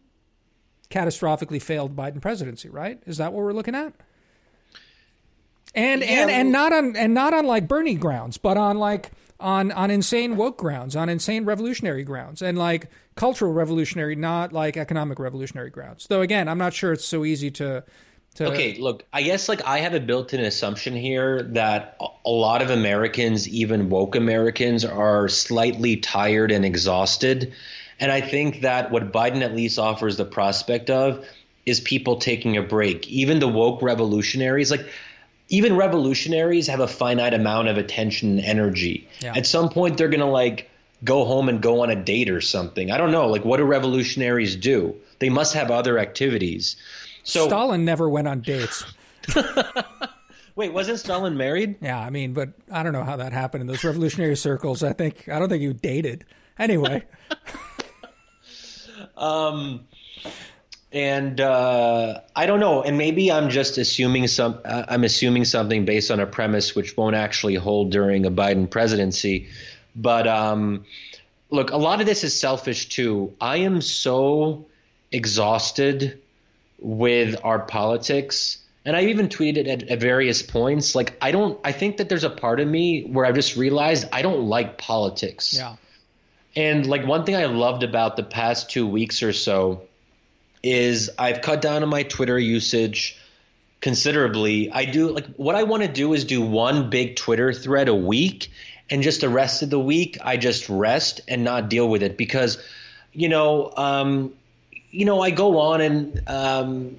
[0.89, 3.01] catastrophically failed Biden presidency, right?
[3.05, 3.93] Is that what we're looking at?
[5.75, 9.11] And yeah, and and not on and not on like Bernie grounds, but on like
[9.39, 14.77] on on insane woke grounds, on insane revolutionary grounds, and like cultural revolutionary, not like
[14.77, 16.07] economic revolutionary grounds.
[16.07, 17.83] Though again, I'm not sure it's so easy to.
[18.35, 22.63] to okay, look, I guess like I have a built-in assumption here that a lot
[22.63, 27.53] of Americans, even woke Americans, are slightly tired and exhausted
[27.99, 31.25] and I think that what Biden at least offers the prospect of
[31.65, 33.07] is people taking a break.
[33.07, 34.87] Even the woke revolutionaries, like
[35.49, 39.07] even revolutionaries have a finite amount of attention and energy.
[39.19, 39.33] Yeah.
[39.35, 40.69] At some point they're going to like
[41.03, 42.91] go home and go on a date or something.
[42.91, 44.95] I don't know, like what do revolutionaries do?
[45.19, 46.75] They must have other activities.
[47.23, 48.85] So Stalin never went on dates.
[50.55, 51.77] Wait, wasn't Stalin married?
[51.81, 54.83] Yeah, I mean, but I don't know how that happened in those revolutionary circles.
[54.83, 56.25] I think I don't think you dated.
[56.57, 57.03] Anyway.
[59.20, 59.82] Um,
[60.91, 64.59] and uh, I don't know, and maybe I'm just assuming some.
[64.65, 68.70] Uh, I'm assuming something based on a premise which won't actually hold during a Biden
[68.70, 69.49] presidency.
[69.95, 70.86] But um,
[71.51, 73.34] look, a lot of this is selfish too.
[73.39, 74.65] I am so
[75.11, 76.20] exhausted
[76.80, 80.95] with our politics, and I even tweeted at, at various points.
[80.95, 81.59] Like, I don't.
[81.63, 84.80] I think that there's a part of me where I've just realized I don't like
[84.80, 85.53] politics.
[85.55, 85.76] Yeah.
[86.55, 89.83] And like one thing I loved about the past two weeks or so
[90.63, 93.17] is I've cut down on my Twitter usage
[93.81, 94.71] considerably.
[94.71, 97.95] I do like what I want to do is do one big Twitter thread a
[97.95, 98.51] week
[98.89, 102.17] and just the rest of the week I just rest and not deal with it
[102.17, 102.57] because
[103.13, 104.33] you know um,
[104.91, 106.97] you know I go on and um,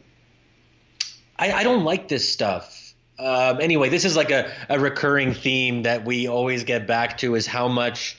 [1.39, 2.95] I, I don't like this stuff.
[3.19, 7.35] Um, anyway, this is like a, a recurring theme that we always get back to
[7.35, 8.17] is how much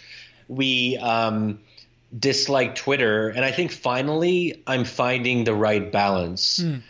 [0.48, 1.60] we um,
[2.18, 6.60] dislike Twitter, and I think finally I'm finding the right balance.
[6.60, 6.82] Mm.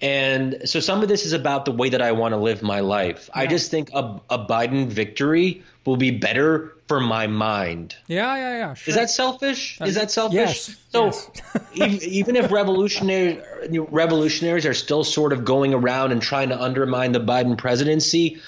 [0.00, 2.80] And so some of this is about the way that I want to live my
[2.80, 3.28] life.
[3.34, 3.42] Yeah.
[3.42, 7.96] I just think a, a Biden victory will be better for my mind.
[8.06, 8.74] Yeah, yeah, yeah.
[8.74, 8.90] Sure.
[8.90, 9.80] Is that selfish?
[9.80, 10.36] Is that selfish?
[10.36, 10.76] Yes.
[10.90, 11.06] So
[11.74, 12.02] yes.
[12.04, 13.40] even if revolutionary
[13.90, 18.40] revolutionaries are still sort of going around and trying to undermine the Biden presidency,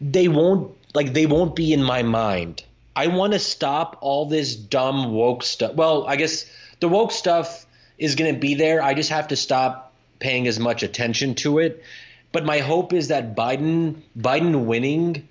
[0.00, 2.64] they won't like they won't be in my mind.
[2.98, 5.76] I want to stop all this dumb woke stuff.
[5.76, 6.46] Well, I guess
[6.80, 7.64] the woke stuff
[7.96, 8.82] is going to be there.
[8.82, 11.84] I just have to stop paying as much attention to it.
[12.32, 15.28] But my hope is that Biden Biden winning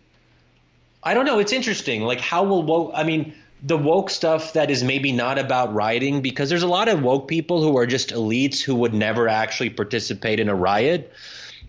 [1.03, 2.03] I don't know, it's interesting.
[2.03, 6.21] Like how will woke I mean the woke stuff that is maybe not about rioting
[6.21, 9.71] because there's a lot of woke people who are just elites who would never actually
[9.71, 11.11] participate in a riot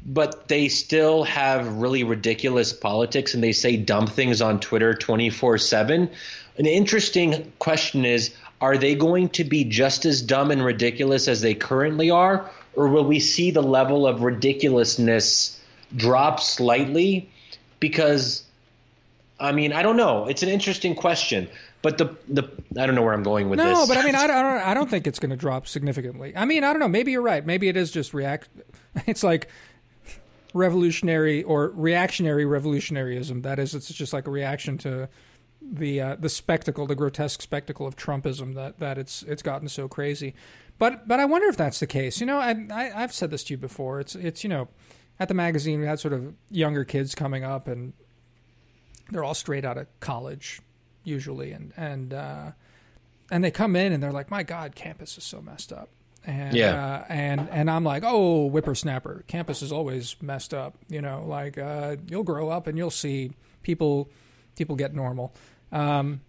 [0.06, 5.58] but they still have really ridiculous politics and they say dumb things on Twitter 24
[5.58, 6.10] 7.
[6.58, 11.40] An interesting question is are they going to be just as dumb and ridiculous as
[11.40, 12.50] they currently are?
[12.74, 15.60] Or will we see the level of ridiculousness
[15.94, 17.30] drop slightly?
[17.80, 18.42] Because,
[19.38, 20.26] I mean, I don't know.
[20.26, 21.48] It's an interesting question.
[21.80, 22.42] But the the
[22.76, 23.78] I don't know where I'm going with no, this.
[23.78, 26.32] No, but I mean I don't I don't think it's going to drop significantly.
[26.34, 26.88] I mean I don't know.
[26.88, 27.46] Maybe you're right.
[27.46, 28.48] Maybe it is just react.
[29.06, 29.48] It's like
[30.54, 33.42] revolutionary or reactionary revolutionaryism.
[33.42, 35.08] That is, it's just like a reaction to
[35.60, 39.88] the uh, the spectacle, the grotesque spectacle of Trumpism that that it's it's gotten so
[39.88, 40.34] crazy.
[40.78, 42.20] But but I wonder if that's the case.
[42.20, 44.00] You know, I, I have said this to you before.
[44.00, 44.68] It's it's you know,
[45.18, 47.92] at the magazine we had sort of younger kids coming up and
[49.10, 50.60] they're all straight out of college
[51.02, 52.52] usually and and uh,
[53.30, 55.90] and they come in and they're like, my God, campus is so messed up
[56.28, 56.84] and yeah.
[56.84, 60.76] uh, and and I'm like, oh, whippersnapper, campus is always messed up.
[60.88, 64.10] You know, like uh, you'll grow up and you'll see people
[64.54, 65.34] people get normal.
[65.72, 66.20] Um,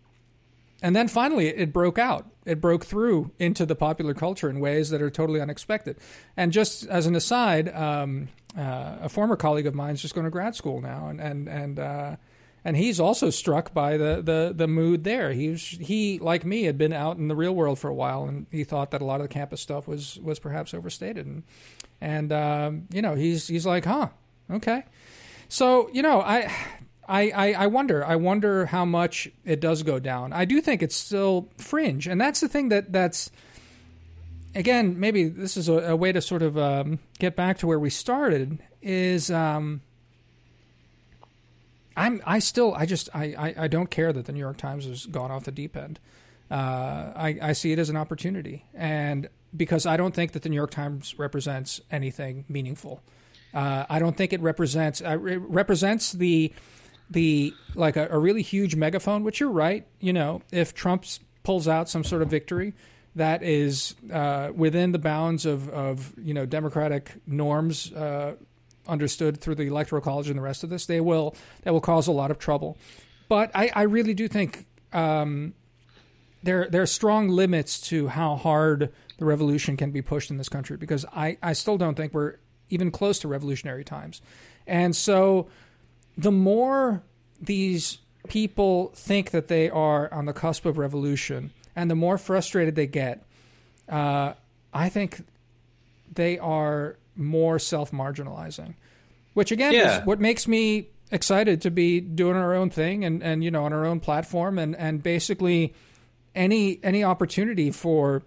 [0.81, 2.25] and then finally, it broke out.
[2.45, 5.97] It broke through into the popular culture in ways that are totally unexpected.
[6.37, 10.23] And just as an aside, um, uh, a former colleague of mine is just going
[10.23, 12.15] to grad school now, and and and uh,
[12.63, 15.31] and he's also struck by the, the, the mood there.
[15.31, 18.25] He was, he like me had been out in the real world for a while,
[18.25, 21.25] and he thought that a lot of the campus stuff was was perhaps overstated.
[21.25, 21.43] And
[22.01, 24.09] and um, you know he's he's like, huh,
[24.51, 24.85] okay.
[25.47, 26.53] So you know I.
[27.11, 28.05] I, I, wonder.
[28.05, 30.31] I wonder how much it does go down.
[30.31, 33.31] I do think it's still fringe, and that's the thing that that's
[34.53, 37.79] again maybe this is a, a way to sort of um, get back to where
[37.79, 38.59] we started.
[38.83, 39.81] Is um,
[41.99, 44.85] I'm I still I just I, I, I, don't care that the New York Times
[44.85, 45.99] has gone off the deep end.
[46.49, 50.49] Uh, I, I see it as an opportunity, and because I don't think that the
[50.49, 53.03] New York Times represents anything meaningful.
[53.53, 56.53] Uh, I don't think it represents uh, it represents the
[57.09, 59.23] the like a, a, really huge megaphone.
[59.23, 59.85] Which you're right.
[59.99, 61.05] You know, if Trump
[61.43, 62.73] pulls out some sort of victory
[63.15, 68.35] that is uh, within the bounds of, of you know democratic norms uh,
[68.87, 72.07] understood through the electoral college and the rest of this, they will that will cause
[72.07, 72.77] a lot of trouble.
[73.27, 75.53] But I, I really do think um,
[76.43, 80.49] there there are strong limits to how hard the revolution can be pushed in this
[80.49, 82.37] country because I, I still don't think we're
[82.69, 84.21] even close to revolutionary times.
[84.65, 85.47] And so
[86.17, 87.03] the more
[87.41, 92.75] these people think that they are on the cusp of revolution and the more frustrated
[92.75, 93.25] they get,
[93.89, 94.33] uh,
[94.73, 95.25] I think
[96.13, 98.75] they are more self marginalizing,
[99.33, 99.99] which again yeah.
[99.99, 103.65] is what makes me excited to be doing our own thing and, and you know
[103.65, 105.73] on our own platform and, and basically
[106.35, 108.23] any any opportunity for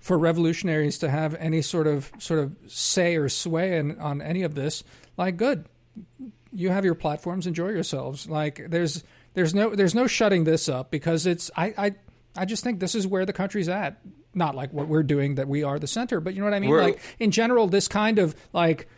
[0.00, 4.42] for revolutionaries to have any sort of sort of say or sway in, on any
[4.42, 4.84] of this,
[5.16, 5.66] like good,
[6.52, 8.28] you have your platforms, enjoy yourselves.
[8.28, 11.94] Like there's there's no there's no shutting this up because it's I I
[12.36, 14.00] I just think this is where the country's at
[14.34, 16.60] not like what we're doing that we are the center, but you know what I
[16.60, 16.70] mean?
[16.70, 18.88] We're, like in general, this kind of like,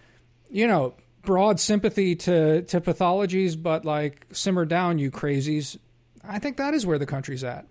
[0.51, 5.79] you know, broad sympathy to, to pathologies, but like simmer down, you crazies.
[6.25, 7.67] I think that is where the country's at.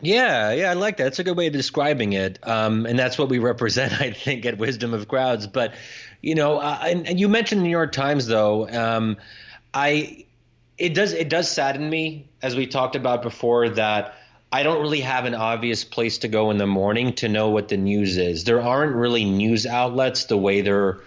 [0.00, 1.06] Yeah, yeah, I like that.
[1.06, 4.44] It's a good way of describing it, um, and that's what we represent, I think,
[4.44, 5.46] at Wisdom of Crowds.
[5.46, 5.74] But
[6.20, 8.68] you know, uh, and, and, you mentioned the New York Times, though.
[8.68, 9.16] Um,
[9.72, 10.26] I
[10.76, 14.16] it does it does sadden me, as we talked about before, that
[14.52, 17.68] I don't really have an obvious place to go in the morning to know what
[17.68, 18.44] the news is.
[18.44, 21.00] There aren't really news outlets the way there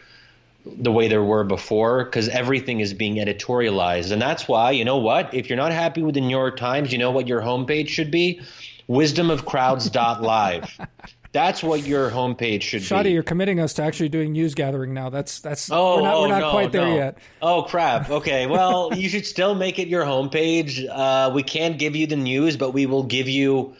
[0.66, 4.12] the way there were before because everything is being editorialized.
[4.12, 5.32] And that's why, you know what?
[5.32, 8.10] If you're not happy with the New York Times, you know what your homepage should
[8.10, 8.42] be?
[8.90, 10.80] Wisdomofcrowds.live.
[11.36, 13.10] That's what your homepage should Shadi, be.
[13.10, 15.10] Shadi, you're committing us to actually doing news gathering now.
[15.10, 16.96] That's that's oh, we're not, we're not no, quite there no.
[16.96, 17.18] yet.
[17.42, 18.10] Oh crap.
[18.10, 18.48] Okay.
[18.48, 20.88] Well, you should still make it your homepage.
[20.90, 23.76] Uh, we can't give you the news, but we will give you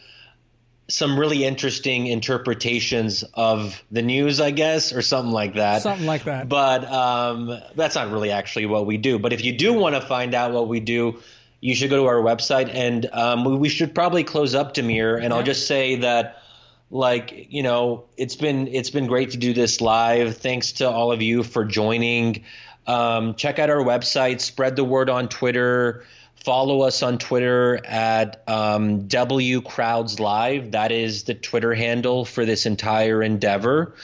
[0.88, 5.80] some really interesting interpretations of the news, I guess, or something like that.
[5.80, 6.50] Something like that.
[6.50, 9.18] But um, that's not really actually what we do.
[9.18, 11.22] But if you do want to find out what we do,
[11.62, 15.14] you should go to our website, and um, we, we, should probably close up, Damir.
[15.14, 15.36] And yeah.
[15.36, 16.42] I'll just say that
[16.90, 20.36] like you know it's been it's been great to do this live.
[20.36, 22.44] Thanks to all of you for joining.
[22.86, 26.04] Um, check out our website spread the word on twitter.
[26.36, 30.72] Follow us on twitter at um, w crowds live.
[30.72, 33.94] That is the twitter handle for this entire endeavor.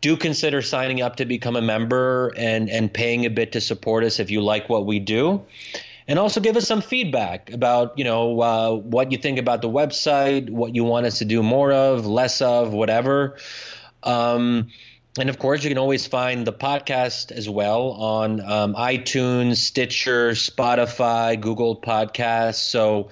[0.00, 4.04] Do consider signing up to become a member and and paying a bit to support
[4.04, 5.44] us if you like what we do
[6.12, 9.68] and also give us some feedback about you know uh, what you think about the
[9.68, 13.38] website, what you want us to do more of, less of, whatever.
[14.02, 14.68] Um,
[15.18, 20.32] and of course, you can always find the podcast as well on um, iTunes, Stitcher,
[20.32, 22.56] Spotify, Google Podcasts.
[22.56, 23.08] So,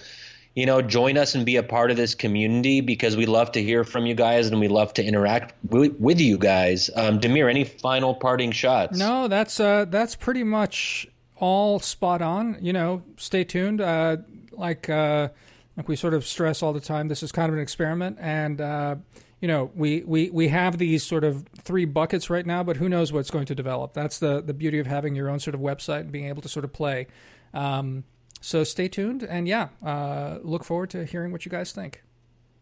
[0.55, 3.63] you know, join us and be a part of this community because we love to
[3.63, 6.91] hear from you guys and we love to interact with, with you guys.
[6.95, 8.99] Um, Damir, any final parting shots?
[8.99, 11.09] No, that's uh, that's pretty much
[11.41, 12.57] all spot on.
[12.61, 13.81] You know, stay tuned.
[13.81, 14.19] Uh,
[14.53, 15.29] like uh,
[15.77, 18.61] like we sort of stress all the time, this is kind of an experiment, and
[18.61, 18.97] uh,
[19.41, 22.89] you know, we, we, we have these sort of three buckets right now, but who
[22.89, 23.95] knows what's going to develop.
[23.95, 26.49] That's the, the beauty of having your own sort of website and being able to
[26.49, 27.07] sort of play.
[27.55, 28.05] Um,
[28.43, 32.03] so stay tuned, and yeah, uh, look forward to hearing what you guys think.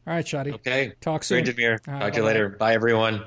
[0.06, 0.54] All right, Shadi.
[0.54, 0.92] Okay.
[1.00, 1.44] Talk soon.
[1.44, 1.82] Great, Damir.
[1.82, 2.48] Talk to you later.
[2.48, 3.24] Bye, everyone.